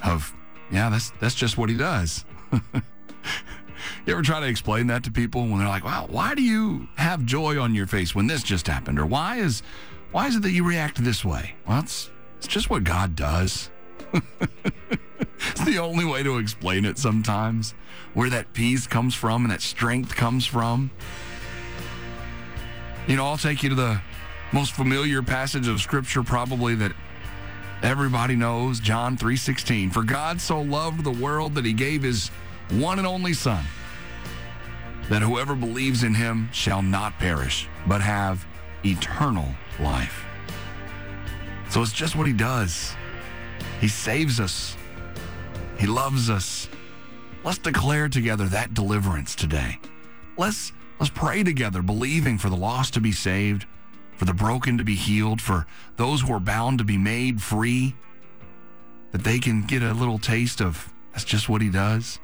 of, 0.02 0.34
yeah, 0.72 0.88
that's 0.88 1.10
that's 1.20 1.34
just 1.34 1.58
what 1.58 1.68
he 1.68 1.76
does. 1.76 2.24
you 2.52 2.82
ever 4.08 4.22
try 4.22 4.40
to 4.40 4.46
explain 4.46 4.86
that 4.86 5.04
to 5.04 5.10
people 5.10 5.42
when 5.42 5.58
they're 5.58 5.68
like, 5.68 5.84
"Wow, 5.84 6.06
why 6.08 6.34
do 6.34 6.42
you 6.42 6.88
have 6.96 7.24
joy 7.26 7.60
on 7.60 7.74
your 7.74 7.86
face 7.86 8.14
when 8.14 8.26
this 8.26 8.42
just 8.42 8.66
happened?" 8.66 8.98
Or 8.98 9.04
why 9.04 9.36
is 9.36 9.62
why 10.10 10.26
is 10.26 10.36
it 10.36 10.42
that 10.42 10.52
you 10.52 10.66
react 10.66 11.04
this 11.04 11.22
way? 11.22 11.54
Well, 11.68 11.80
it's 11.80 12.10
it's 12.38 12.46
just 12.46 12.70
what 12.70 12.82
God 12.82 13.14
does. 13.14 13.70
it's 14.14 15.64
the 15.66 15.78
only 15.78 16.06
way 16.06 16.22
to 16.22 16.38
explain 16.38 16.86
it 16.86 16.96
sometimes. 16.96 17.74
Where 18.14 18.30
that 18.30 18.54
peace 18.54 18.86
comes 18.86 19.14
from 19.14 19.44
and 19.44 19.52
that 19.52 19.60
strength 19.60 20.16
comes 20.16 20.46
from. 20.46 20.90
You 23.06 23.16
know, 23.16 23.26
I'll 23.26 23.36
take 23.36 23.62
you 23.62 23.68
to 23.68 23.74
the 23.74 24.00
most 24.50 24.72
familiar 24.72 25.22
passage 25.22 25.68
of 25.68 25.80
scripture 25.80 26.22
probably 26.22 26.74
that 26.76 26.92
everybody 27.84 28.34
knows, 28.34 28.80
John 28.80 29.16
3:16. 29.16 29.90
For 29.90 30.02
God 30.02 30.40
so 30.40 30.60
loved 30.60 31.04
the 31.04 31.10
world 31.10 31.54
that 31.54 31.64
he 31.64 31.72
gave 31.72 32.02
his 32.02 32.28
one 32.70 32.98
and 32.98 33.06
only 33.06 33.34
son 33.34 33.64
that 35.10 35.20
whoever 35.20 35.54
believes 35.54 36.02
in 36.02 36.14
him 36.14 36.48
shall 36.50 36.80
not 36.80 37.18
perish 37.18 37.68
but 37.86 38.00
have 38.00 38.46
eternal 38.84 39.48
life. 39.78 40.24
So 41.68 41.82
it's 41.82 41.92
just 41.92 42.16
what 42.16 42.26
he 42.26 42.32
does. 42.32 42.94
He 43.80 43.88
saves 43.88 44.40
us. 44.40 44.76
He 45.78 45.86
loves 45.86 46.30
us. 46.30 46.68
Let's 47.44 47.58
declare 47.58 48.08
together 48.08 48.46
that 48.46 48.72
deliverance 48.72 49.34
today. 49.34 49.78
Let's 50.38 50.72
let's 50.98 51.12
pray 51.14 51.42
together 51.42 51.82
believing 51.82 52.38
for 52.38 52.48
the 52.48 52.56
lost 52.56 52.94
to 52.94 53.00
be 53.00 53.12
saved, 53.12 53.66
for 54.16 54.24
the 54.24 54.34
broken 54.34 54.78
to 54.78 54.84
be 54.84 54.94
healed, 54.94 55.40
for 55.40 55.66
those 55.96 56.22
who 56.22 56.32
are 56.32 56.40
bound 56.40 56.78
to 56.78 56.84
be 56.84 56.98
made 56.98 57.42
free 57.42 57.94
that 59.12 59.24
they 59.24 59.38
can 59.38 59.62
get 59.62 59.82
a 59.82 59.94
little 59.94 60.18
taste 60.18 60.60
of 60.60 60.92
that's 61.12 61.24
just 61.24 61.48
what 61.48 61.62
he 61.62 61.70
does. 61.70 62.18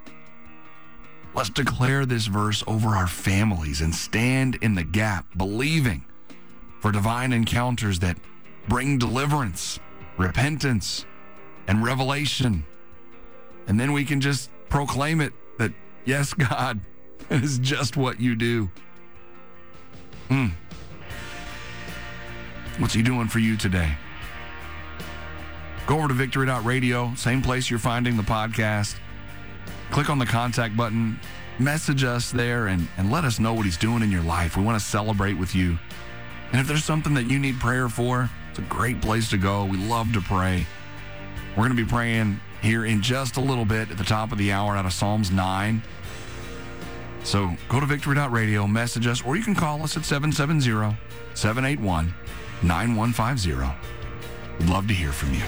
Let's 1.33 1.48
declare 1.48 2.05
this 2.05 2.26
verse 2.26 2.64
over 2.66 2.88
our 2.88 3.07
families 3.07 3.81
and 3.81 3.94
stand 3.94 4.59
in 4.62 4.74
the 4.74 4.83
gap 4.83 5.26
believing 5.37 6.05
for 6.81 6.90
divine 6.90 7.33
encounters 7.33 8.00
that 8.00 8.16
bring 8.68 8.98
deliverance, 8.98 9.79
repentance, 10.16 11.07
and 11.68 11.85
revelation. 11.85 12.66
And 13.68 13.79
then 13.79 13.92
we 13.92 14.05
can 14.05 14.20
just 14.20 14.50
proclaim 14.68 15.20
it 15.20 15.33
that, 15.59 15.72
yes, 16.05 16.35
God, 16.50 16.81
it 17.31 17.44
is 17.44 17.59
just 17.61 17.96
what 17.96 18.18
you 18.18 18.35
do. 18.35 18.68
Hmm. 20.29 20.48
What's 22.81 22.95
He 22.95 23.03
doing 23.03 23.29
for 23.29 23.40
you 23.40 23.59
today? 23.59 23.95
Go 25.87 25.99
over 25.99 26.09
to 26.09 26.14
victory.radio, 26.14 27.14
same 27.14 27.43
place 27.43 27.69
you're 27.69 27.79
finding 27.79 28.16
the 28.16 28.23
podcast. 28.23 28.97
Click 29.90 30.09
on 30.09 30.19
the 30.19 30.25
contact 30.25 30.79
button, 30.79 31.21
message 31.59 32.05
us 32.05 32.31
there, 32.31 32.69
and, 32.69 32.88
and 32.97 33.12
let 33.12 33.27
us 33.27 33.38
know 33.38 33.53
what 33.53 33.66
He's 33.66 33.77
doing 33.77 34.03
in 34.03 34.11
your 34.11 34.23
life. 34.23 34.57
We 34.57 34.62
want 34.62 34.81
to 34.81 34.85
celebrate 34.85 35.35
with 35.35 35.55
you. 35.55 35.79
And 36.53 36.61
if 36.61 36.66
there's 36.66 36.83
something 36.83 37.12
that 37.12 37.25
you 37.25 37.38
need 37.38 37.61
prayer 37.61 37.90
for, 37.90 38.31
it's 38.49 38.59
a 38.59 38.62
great 38.62 39.03
place 39.03 39.29
to 39.29 39.37
go. 39.37 39.66
We 39.66 39.77
love 39.77 40.14
to 40.14 40.23
pray. 40.23 40.66
We're 41.51 41.64
going 41.64 41.77
to 41.77 41.85
be 41.85 41.88
praying 41.88 42.40
here 42.62 42.87
in 42.87 43.03
just 43.03 43.37
a 43.37 43.43
little 43.43 43.66
bit 43.66 43.90
at 43.90 43.99
the 43.99 44.05
top 44.05 44.33
of 44.33 44.38
the 44.38 44.53
hour 44.53 44.75
out 44.75 44.87
of 44.87 44.95
Psalms 44.95 45.31
9. 45.31 45.83
So 47.25 47.55
go 47.69 47.79
to 47.79 47.85
victory.radio, 47.85 48.66
message 48.66 49.07
us, 49.07 49.23
or 49.23 49.37
you 49.37 49.43
can 49.43 49.55
call 49.55 49.83
us 49.83 49.99
at 49.99 50.07
770 50.07 50.97
781 51.35 52.14
9150. 52.62 53.53
We'd 54.59 54.68
love 54.68 54.87
to 54.88 54.94
hear 54.94 55.12
from 55.12 55.33
you. 55.35 55.42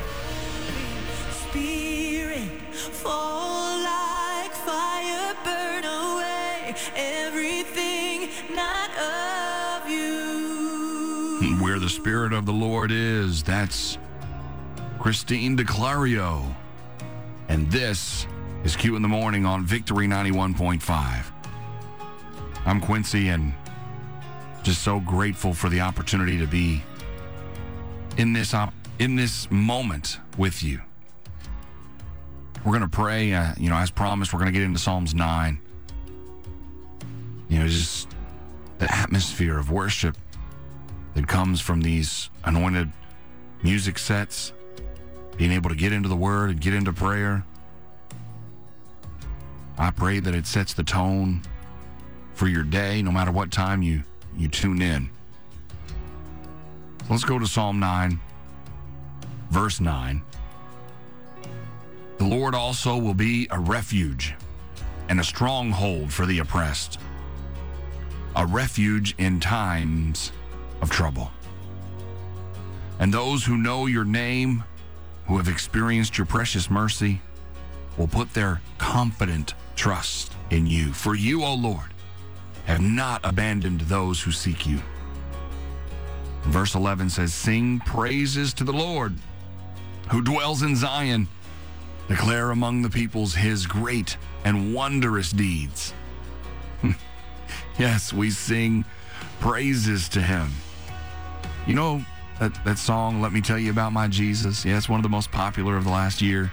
Spirit, 1.50 2.50
fall 2.74 3.78
like 3.82 4.52
fire, 4.52 5.36
burn 5.44 5.84
away 5.84 6.74
everything 6.96 8.30
not 8.54 8.90
of 8.98 9.90
you. 9.90 11.58
Where 11.60 11.78
the 11.78 11.90
Spirit 11.90 12.32
of 12.32 12.46
the 12.46 12.52
Lord 12.52 12.90
is, 12.90 13.42
that's 13.42 13.98
Christine 14.98 15.56
D'Clario. 15.56 16.54
And 17.48 17.70
this 17.70 18.26
is 18.64 18.74
Q 18.74 18.96
in 18.96 19.02
the 19.02 19.08
Morning 19.08 19.44
on 19.44 19.66
Victory 19.66 20.06
91.5. 20.06 21.24
I'm 22.64 22.80
Quincy 22.80 23.28
and 23.28 23.52
just 24.62 24.82
so 24.82 25.00
grateful 25.00 25.52
for 25.52 25.68
the 25.68 25.80
opportunity 25.80 26.38
to 26.38 26.46
be 26.46 26.82
in 28.16 28.32
this 28.32 28.54
op- 28.54 28.74
in 28.98 29.16
this 29.16 29.50
moment 29.50 30.18
with 30.36 30.62
you. 30.62 30.80
We're 32.64 32.78
going 32.78 32.82
to 32.82 32.88
pray, 32.88 33.32
uh, 33.32 33.54
you 33.58 33.70
know, 33.70 33.76
as 33.76 33.90
promised, 33.90 34.32
we're 34.32 34.38
going 34.38 34.52
to 34.52 34.58
get 34.58 34.62
into 34.62 34.78
Psalms 34.78 35.14
9. 35.14 35.58
You 37.48 37.58
know, 37.58 37.66
just 37.66 38.08
the 38.78 38.92
atmosphere 38.94 39.58
of 39.58 39.70
worship 39.70 40.16
that 41.14 41.26
comes 41.26 41.60
from 41.60 41.80
these 41.80 42.30
anointed 42.44 42.92
music 43.62 43.98
sets, 43.98 44.52
being 45.36 45.52
able 45.52 45.70
to 45.70 45.76
get 45.76 45.92
into 45.92 46.08
the 46.08 46.16
word 46.16 46.50
and 46.50 46.60
get 46.60 46.72
into 46.72 46.92
prayer. 46.92 47.44
I 49.76 49.90
pray 49.90 50.20
that 50.20 50.34
it 50.34 50.46
sets 50.46 50.74
the 50.74 50.84
tone 50.84 51.42
for 52.34 52.46
your 52.46 52.62
day, 52.62 53.02
no 53.02 53.10
matter 53.10 53.32
what 53.32 53.50
time 53.50 53.82
you, 53.82 54.02
you 54.36 54.48
tune 54.48 54.80
in. 54.80 55.10
Let's 57.10 57.24
go 57.24 57.38
to 57.38 57.46
Psalm 57.46 57.80
9, 57.80 58.18
verse 59.50 59.80
9. 59.80 60.22
The 62.18 62.24
Lord 62.24 62.54
also 62.54 62.96
will 62.96 63.12
be 63.14 63.48
a 63.50 63.58
refuge 63.58 64.34
and 65.08 65.20
a 65.20 65.24
stronghold 65.24 66.12
for 66.12 66.26
the 66.26 66.38
oppressed, 66.38 66.98
a 68.36 68.46
refuge 68.46 69.14
in 69.18 69.40
times 69.40 70.32
of 70.80 70.90
trouble. 70.90 71.30
And 72.98 73.12
those 73.12 73.44
who 73.44 73.56
know 73.56 73.86
your 73.86 74.04
name, 74.04 74.62
who 75.26 75.36
have 75.36 75.48
experienced 75.48 76.16
your 76.16 76.26
precious 76.26 76.70
mercy, 76.70 77.20
will 77.98 78.08
put 78.08 78.32
their 78.32 78.62
confident 78.78 79.54
trust 79.74 80.32
in 80.50 80.66
you. 80.66 80.92
For 80.92 81.14
you, 81.14 81.44
O 81.44 81.54
Lord, 81.54 81.92
have 82.64 82.80
not 82.80 83.20
abandoned 83.24 83.82
those 83.82 84.22
who 84.22 84.30
seek 84.30 84.66
you. 84.66 84.80
Verse 86.44 86.74
11 86.74 87.10
says, 87.10 87.32
Sing 87.32 87.80
praises 87.80 88.52
to 88.54 88.64
the 88.64 88.72
Lord 88.72 89.14
who 90.10 90.22
dwells 90.22 90.62
in 90.62 90.76
Zion. 90.76 91.28
Declare 92.08 92.50
among 92.50 92.82
the 92.82 92.90
peoples 92.90 93.34
his 93.34 93.66
great 93.66 94.16
and 94.44 94.74
wondrous 94.74 95.30
deeds. 95.30 95.94
yes, 97.78 98.12
we 98.12 98.30
sing 98.30 98.84
praises 99.40 100.08
to 100.10 100.20
him. 100.20 100.50
You 101.66 101.74
know 101.74 102.04
that, 102.40 102.64
that 102.64 102.78
song, 102.78 103.22
Let 103.22 103.32
Me 103.32 103.40
Tell 103.40 103.58
You 103.58 103.70
About 103.70 103.92
My 103.92 104.08
Jesus? 104.08 104.64
Yeah, 104.64 104.76
it's 104.76 104.88
one 104.88 104.98
of 104.98 105.04
the 105.04 105.08
most 105.08 105.30
popular 105.30 105.76
of 105.76 105.84
the 105.84 105.90
last 105.90 106.20
year. 106.20 106.50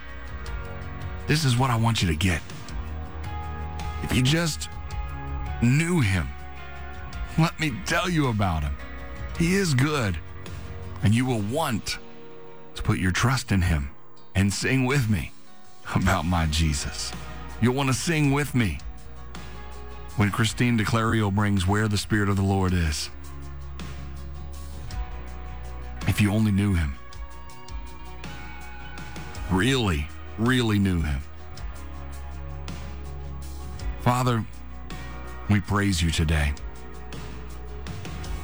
This 1.27 1.43
is 1.43 1.57
what 1.57 1.69
I 1.69 1.75
want 1.75 2.01
you 2.01 2.07
to 2.07 2.15
get. 2.15 2.41
If 4.03 4.15
you 4.15 4.21
just 4.21 4.69
knew 5.61 5.99
him, 5.99 6.27
let 7.37 7.59
me 7.59 7.73
tell 7.85 8.09
you 8.09 8.27
about 8.27 8.63
him. 8.63 8.75
He 9.39 9.55
is 9.55 9.73
good, 9.73 10.19
and 11.01 11.15
you 11.15 11.25
will 11.25 11.39
want 11.39 11.97
to 12.75 12.83
put 12.83 12.99
your 12.99 13.13
trust 13.13 13.53
in 13.53 13.61
him 13.61 13.91
and 14.35 14.53
sing 14.53 14.85
with 14.85 15.09
me 15.09 15.31
about 15.95 16.25
my 16.25 16.45
Jesus. 16.47 17.13
You'll 17.61 17.73
want 17.73 17.87
to 17.87 17.93
sing 17.93 18.33
with 18.33 18.53
me 18.53 18.79
when 20.17 20.29
Christine 20.29 20.75
D'Clario 20.75 21.33
brings 21.33 21.65
Where 21.65 21.87
the 21.87 21.97
Spirit 21.97 22.27
of 22.27 22.35
the 22.35 22.41
Lord 22.41 22.73
Is. 22.73 23.09
If 26.05 26.19
you 26.19 26.33
only 26.33 26.51
knew 26.51 26.73
him, 26.73 26.95
really, 29.49 30.05
really 30.37 30.79
knew 30.79 31.01
him. 31.01 31.21
Father, 34.01 34.45
we 35.49 35.61
praise 35.61 36.01
you 36.01 36.11
today. 36.11 36.53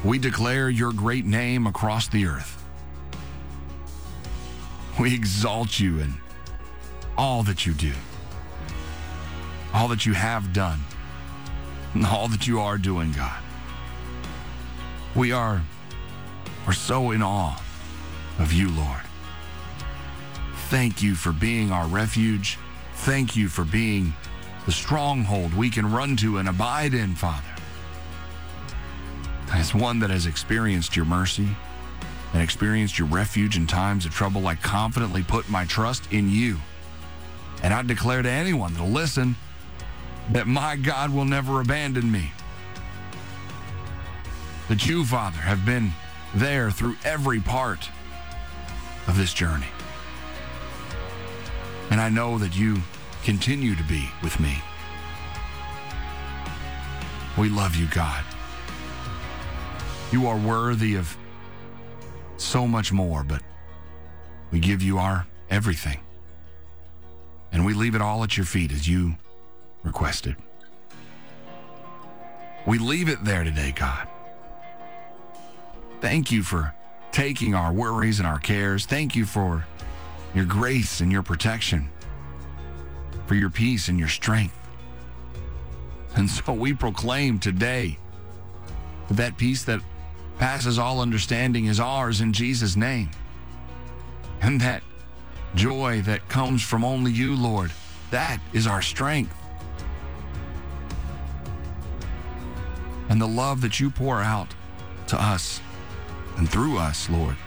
We 0.05 0.19
declare 0.19 0.69
your 0.69 0.93
great 0.93 1.25
name 1.25 1.65
across 1.65 2.07
the 2.07 2.27
earth. 2.27 2.63
We 4.99 5.15
exalt 5.15 5.79
you 5.79 5.99
in 5.99 6.13
all 7.17 7.41
that 7.41 7.65
you 7.65 7.73
do, 7.73 7.91
all 9.73 9.87
that 9.87 10.05
you 10.05 10.13
have 10.13 10.53
done, 10.53 10.79
and 11.95 12.05
all 12.05 12.27
that 12.27 12.45
you 12.45 12.59
are 12.59 12.77
doing, 12.77 13.13
God. 13.13 13.41
We 15.15 15.31
are 15.31 15.63
we're 16.67 16.73
so 16.73 17.09
in 17.09 17.23
awe 17.23 17.59
of 18.37 18.53
you, 18.53 18.69
Lord. 18.69 19.01
Thank 20.69 21.01
you 21.01 21.15
for 21.15 21.31
being 21.31 21.71
our 21.71 21.87
refuge. 21.87 22.59
Thank 22.93 23.35
you 23.35 23.49
for 23.49 23.63
being 23.63 24.13
the 24.67 24.71
stronghold 24.71 25.55
we 25.55 25.71
can 25.71 25.91
run 25.91 26.15
to 26.17 26.37
and 26.37 26.47
abide 26.47 26.93
in, 26.93 27.15
Father. 27.15 27.54
As 29.51 29.73
one 29.73 29.99
that 29.99 30.09
has 30.09 30.25
experienced 30.25 30.95
your 30.95 31.05
mercy 31.05 31.47
and 32.33 32.41
experienced 32.41 32.99
your 32.99 33.07
refuge 33.07 33.57
in 33.57 33.67
times 33.67 34.05
of 34.05 34.13
trouble, 34.13 34.47
I 34.47 34.55
confidently 34.55 35.23
put 35.23 35.49
my 35.49 35.65
trust 35.65 36.11
in 36.11 36.29
you. 36.29 36.57
And 37.63 37.73
I 37.73 37.81
declare 37.81 38.21
to 38.21 38.29
anyone 38.29 38.73
that'll 38.73 38.89
listen 38.89 39.35
that 40.31 40.47
my 40.47 40.75
God 40.75 41.13
will 41.13 41.25
never 41.25 41.61
abandon 41.61 42.11
me. 42.11 42.31
That 44.67 44.85
you, 44.87 45.05
Father, 45.05 45.37
have 45.37 45.65
been 45.65 45.91
there 46.33 46.71
through 46.71 46.97
every 47.03 47.39
part 47.39 47.89
of 49.07 49.17
this 49.17 49.33
journey. 49.33 49.67
And 51.91 52.01
I 52.01 52.09
know 52.09 52.37
that 52.39 52.57
you 52.57 52.81
continue 53.23 53.75
to 53.75 53.83
be 53.83 54.09
with 54.23 54.39
me. 54.39 54.57
We 57.37 57.49
love 57.49 57.75
you, 57.75 57.87
God. 57.87 58.23
You 60.11 60.27
are 60.27 60.37
worthy 60.37 60.95
of 60.95 61.15
so 62.37 62.67
much 62.67 62.91
more, 62.91 63.23
but 63.23 63.41
we 64.51 64.59
give 64.59 64.81
you 64.81 64.97
our 64.97 65.25
everything. 65.49 65.99
And 67.51 67.65
we 67.65 67.73
leave 67.73 67.95
it 67.95 68.01
all 68.01 68.23
at 68.23 68.37
your 68.37 68.45
feet 68.45 68.71
as 68.71 68.87
you 68.87 69.15
requested. 69.83 70.35
We 72.65 72.79
leave 72.79 73.09
it 73.09 73.23
there 73.23 73.43
today, 73.43 73.71
God. 73.75 74.07
Thank 76.01 76.31
you 76.31 76.43
for 76.43 76.73
taking 77.11 77.55
our 77.55 77.71
worries 77.71 78.19
and 78.19 78.27
our 78.27 78.39
cares. 78.39 78.85
Thank 78.85 79.15
you 79.15 79.25
for 79.25 79.65
your 80.33 80.45
grace 80.45 80.99
and 80.99 81.11
your 81.11 81.23
protection, 81.23 81.89
for 83.27 83.35
your 83.35 83.49
peace 83.49 83.87
and 83.87 83.97
your 83.97 84.09
strength. 84.09 84.57
And 86.15 86.29
so 86.29 86.53
we 86.53 86.73
proclaim 86.73 87.39
today 87.39 87.97
that 89.11 89.37
peace 89.37 89.63
that 89.65 89.81
passes 90.37 90.77
all 90.77 90.99
understanding 90.99 91.65
is 91.65 91.79
ours 91.79 92.21
in 92.21 92.33
Jesus' 92.33 92.75
name. 92.75 93.09
And 94.41 94.59
that 94.61 94.83
joy 95.55 96.01
that 96.01 96.27
comes 96.29 96.61
from 96.61 96.83
only 96.83 97.11
you, 97.11 97.35
Lord, 97.35 97.71
that 98.11 98.39
is 98.53 98.67
our 98.67 98.81
strength. 98.81 99.35
And 103.09 103.21
the 103.21 103.27
love 103.27 103.61
that 103.61 103.79
you 103.79 103.89
pour 103.89 104.21
out 104.21 104.53
to 105.07 105.21
us 105.21 105.61
and 106.37 106.49
through 106.49 106.77
us, 106.77 107.09
Lord. 107.09 107.37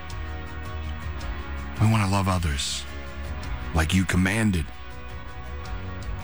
We 1.80 1.90
want 1.90 2.04
to 2.04 2.10
love 2.10 2.28
others 2.28 2.84
like 3.74 3.94
you 3.94 4.04
commanded, 4.04 4.64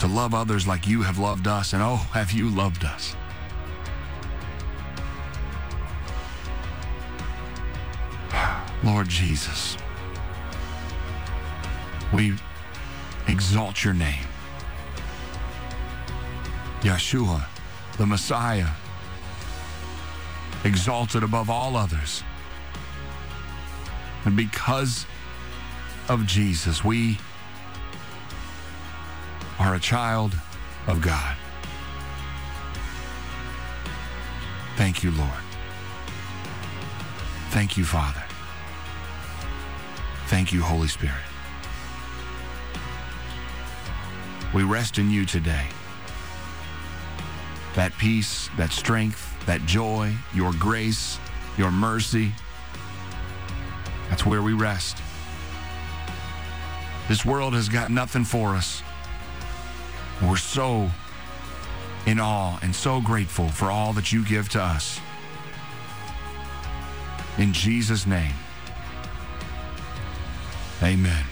to 0.00 0.06
love 0.06 0.34
others 0.34 0.66
like 0.66 0.86
you 0.86 1.02
have 1.02 1.18
loved 1.18 1.46
us, 1.46 1.72
and 1.72 1.82
oh, 1.82 1.96
have 1.96 2.32
you 2.32 2.48
loved 2.48 2.84
us. 2.84 3.14
Lord 8.84 9.08
Jesus, 9.08 9.78
we 12.12 12.34
exalt 13.26 13.82
your 13.82 13.94
name. 13.94 14.26
Yeshua, 16.82 17.46
the 17.96 18.04
Messiah, 18.04 18.68
exalted 20.64 21.22
above 21.22 21.48
all 21.48 21.76
others. 21.76 22.22
And 24.26 24.36
because 24.36 25.06
of 26.10 26.26
Jesus, 26.26 26.84
we 26.84 27.18
are 29.58 29.74
a 29.74 29.80
child 29.80 30.34
of 30.86 31.00
God. 31.00 31.36
Thank 34.76 35.02
you, 35.02 35.10
Lord. 35.12 35.30
Thank 37.50 37.78
you, 37.78 37.84
Father. 37.84 38.23
Thank 40.34 40.52
you, 40.52 40.62
Holy 40.62 40.88
Spirit. 40.88 41.14
We 44.52 44.64
rest 44.64 44.98
in 44.98 45.08
you 45.08 45.24
today. 45.24 45.68
That 47.76 47.96
peace, 47.98 48.50
that 48.56 48.72
strength, 48.72 49.32
that 49.46 49.64
joy, 49.64 50.12
your 50.34 50.52
grace, 50.54 51.20
your 51.56 51.70
mercy, 51.70 52.32
that's 54.10 54.26
where 54.26 54.42
we 54.42 54.54
rest. 54.54 54.96
This 57.06 57.24
world 57.24 57.54
has 57.54 57.68
got 57.68 57.92
nothing 57.92 58.24
for 58.24 58.56
us. 58.56 58.82
We're 60.20 60.36
so 60.36 60.90
in 62.06 62.18
awe 62.18 62.58
and 62.60 62.74
so 62.74 63.00
grateful 63.00 63.50
for 63.50 63.70
all 63.70 63.92
that 63.92 64.12
you 64.12 64.24
give 64.24 64.48
to 64.48 64.60
us. 64.60 64.98
In 67.38 67.52
Jesus' 67.52 68.04
name, 68.04 68.34
amen. 70.82 71.24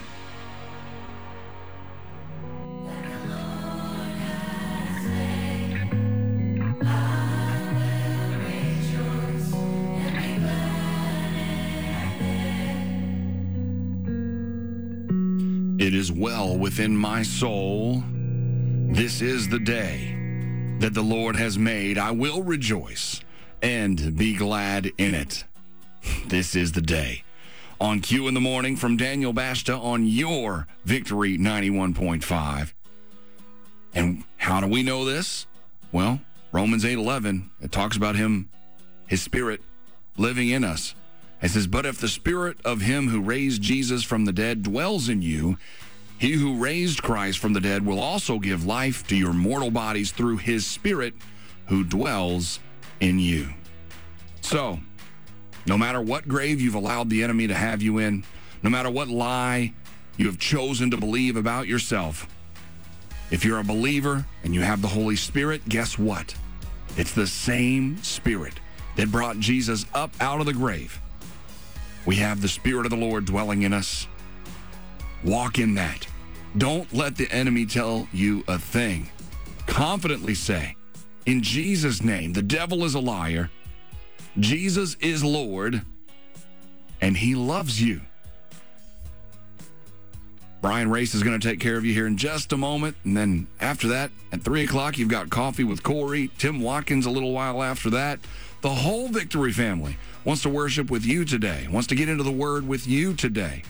It 15.79 15.95
is 15.95 16.13
well 16.13 16.57
within 16.57 16.97
my 16.97 17.23
soul. 17.23 18.05
This 18.93 19.21
is 19.21 19.49
the 19.49 19.59
day 19.59 20.17
that 20.79 20.95
the 20.95 21.03
Lord 21.03 21.35
has 21.35 21.59
made. 21.59 21.99
I 21.99 22.13
will 22.13 22.43
rejoice 22.43 23.21
and 23.63 24.17
be 24.17 24.37
glad 24.37 24.91
in 24.97 25.15
it. 25.15 25.45
This 26.29 26.55
is 26.55 26.73
the 26.73 26.81
day. 26.81 27.25
On 27.83 27.99
Q 27.99 28.29
in 28.29 28.35
the 28.35 28.41
morning 28.41 28.77
from 28.77 28.97
Daniel 28.97 29.35
Bashta 29.35 29.77
on 29.77 30.07
your 30.07 30.69
Victory 30.85 31.37
91.5. 31.37 32.73
And 33.93 34.23
how 34.37 34.61
do 34.61 34.69
we 34.69 34.85
know 34.85 35.05
this? 35.05 35.49
Well, 35.91 36.21
Romans 36.53 36.85
8:11, 36.85 37.51
it 37.61 37.73
talks 37.73 37.97
about 37.97 38.15
him 38.15 38.49
his 39.09 39.21
spirit 39.21 39.63
living 40.17 40.49
in 40.49 40.63
us. 40.63 40.95
It 41.43 41.49
says, 41.51 41.67
But 41.67 41.85
if 41.85 41.99
the 41.99 42.07
spirit 42.07 42.57
of 42.65 42.83
him 42.83 43.09
who 43.09 43.21
raised 43.21 43.63
Jesus 43.63 44.05
from 44.05 44.27
the 44.27 44.33
dead 44.33 44.63
dwells 44.63 45.09
in 45.09 45.21
you, 45.21 45.59
he 46.21 46.35
who 46.35 46.63
raised 46.63 47.03
Christ 47.03 47.41
from 47.41 47.53
the 47.53 47.61
dead 47.61 47.85
will 47.85 47.99
also 47.99 48.39
give 48.39 48.65
life 48.65 49.05
to 49.09 49.17
your 49.17 49.33
mortal 49.33 49.73
bodies 49.73 50.13
through 50.13 50.37
his 50.37 50.65
spirit 50.65 51.15
who 51.67 51.83
dwells 51.83 52.61
in 53.01 53.19
you. 53.19 53.49
So, 54.41 54.79
no 55.67 55.79
matter 55.79 56.01
what 56.01 56.29
grave 56.29 56.61
you've 56.61 56.75
allowed 56.75 57.11
the 57.11 57.23
enemy 57.23 57.47
to 57.47 57.55
have 57.55 57.83
you 57.83 57.99
in, 57.99 58.25
no 58.63 58.71
matter 58.71 58.91
what 58.91 59.09
lie 59.09 59.73
you 60.17 60.27
have 60.27 60.39
chosen 60.39 60.91
to 60.91 60.97
believe 60.97 61.37
about 61.37 61.67
yourself, 61.67 62.27
if 63.31 63.45
you're 63.45 63.61
a 63.61 63.65
believer 63.65 64.27
and 64.45 64.55
you 64.55 64.61
have 64.61 64.83
the 64.83 64.89
Holy 64.89 65.17
Spirit, 65.17 65.67
guess 65.69 65.99
what? 65.99 66.35
It's 66.97 67.13
the 67.13 67.27
same 67.27 67.97
Spirit 68.03 68.55
that 68.97 69.11
brought 69.11 69.39
Jesus 69.39 69.87
up 69.95 70.13
out 70.21 70.41
of 70.41 70.47
the 70.47 70.53
grave. 70.53 71.01
We 72.05 72.17
have 72.17 72.43
the 72.43 72.49
Spirit 72.49 72.85
of 72.85 72.91
the 72.91 72.97
Lord 72.97 73.25
dwelling 73.25 73.63
in 73.63 73.73
us. 73.73 74.07
Walk 75.25 75.59
in 75.59 75.75
that. 75.77 76.07
Don't 76.59 76.93
let 76.93 77.17
the 77.17 77.31
enemy 77.33 77.65
tell 77.65 78.09
you 78.13 78.45
a 78.49 78.59
thing. 78.59 79.11
Confidently 79.67 80.35
say, 80.35 80.77
in 81.25 81.43
Jesus' 81.43 82.03
name, 82.03 82.33
the 82.33 82.43
devil 82.43 82.85
is 82.85 82.95
a 82.95 83.01
liar. 83.01 83.51
Jesus 84.39 84.97
is 85.01 85.23
Lord, 85.23 85.83
and 87.01 87.17
he 87.17 87.35
loves 87.35 87.83
you. 87.83 88.01
Brian 90.63 90.89
Race 90.89 91.13
is 91.13 91.25
going 91.25 91.39
to 91.39 91.49
take 91.49 91.59
care 91.59 91.77
of 91.77 91.85
you 91.85 91.93
here 91.93 92.07
in 92.07 92.17
just 92.17 92.53
a 92.53 92.57
moment. 92.57 92.97
And 93.05 93.17
then 93.17 93.49
after 93.61 93.89
that, 93.89 94.13
at 94.31 94.43
3 94.43 94.63
o'clock, 94.63 94.97
you've 94.97 95.09
got 95.09 95.29
coffee 95.29 95.65
with 95.65 95.83
Corey, 95.83 96.31
Tim 96.39 96.61
Watkins 96.61 97.05
a 97.05 97.11
little 97.11 97.33
while 97.33 97.63
after 97.63 97.91
that. 97.91 98.21
The 98.61 98.71
whole 98.71 99.09
Victory 99.09 99.53
family 99.53 99.97
wants 100.25 100.43
to 100.43 100.49
worship 100.49 100.89
with 100.89 101.05
you 101.05 101.25
today, 101.25 101.67
wants 101.69 101.89
to 101.89 101.97
get 101.97 102.09
into 102.09 102.23
the 102.23 102.31
Word 102.31 102.67
with 102.67 102.87
you 102.87 103.13
today, 103.13 103.65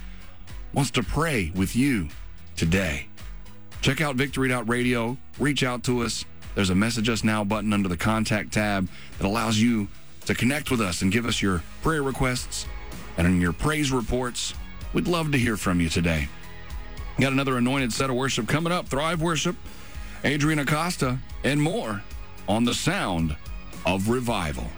wants 0.75 0.91
to 0.93 1.03
pray 1.03 1.51
with 1.55 1.75
you 1.75 2.09
today. 2.57 3.07
Check 3.81 4.03
out 4.03 4.17
victory.radio, 4.17 5.17
reach 5.39 5.63
out 5.63 5.83
to 5.85 6.03
us. 6.03 6.27
There's 6.55 6.69
a 6.69 6.75
message 6.75 7.09
us 7.09 7.25
now 7.25 7.43
button 7.43 7.73
under 7.73 7.89
the 7.89 7.97
contact 7.97 8.53
tab 8.53 8.87
that 9.17 9.27
allows 9.27 9.59
you 9.59 9.89
to 10.27 10.35
connect 10.35 10.71
with 10.71 10.81
us 10.81 11.03
and 11.03 11.13
give 11.13 11.27
us 11.27 11.43
your 11.43 11.63
prayer 11.83 12.03
requests 12.03 12.67
and 13.17 13.41
your 13.41 13.53
praise 13.53 13.93
reports. 13.93 14.55
We'd 14.93 15.09
love 15.09 15.33
to 15.33 15.39
hear 15.39 15.57
from 15.57 15.81
you 15.81 15.89
today. 15.89 16.29
Got 17.21 17.33
another 17.33 17.59
anointed 17.59 17.93
set 17.93 18.11
of 18.11 18.17
worship 18.17 18.49
coming 18.49 18.73
up 18.73 18.89
Thrive 18.89 19.21
Worship, 19.21 19.57
Adrian 20.25 20.59
Acosta, 20.59 21.19
and 21.45 21.61
more 21.61 22.03
on 22.49 22.65
the 22.65 22.75
sound 22.75 23.37
of 23.85 24.09
revival. 24.09 24.69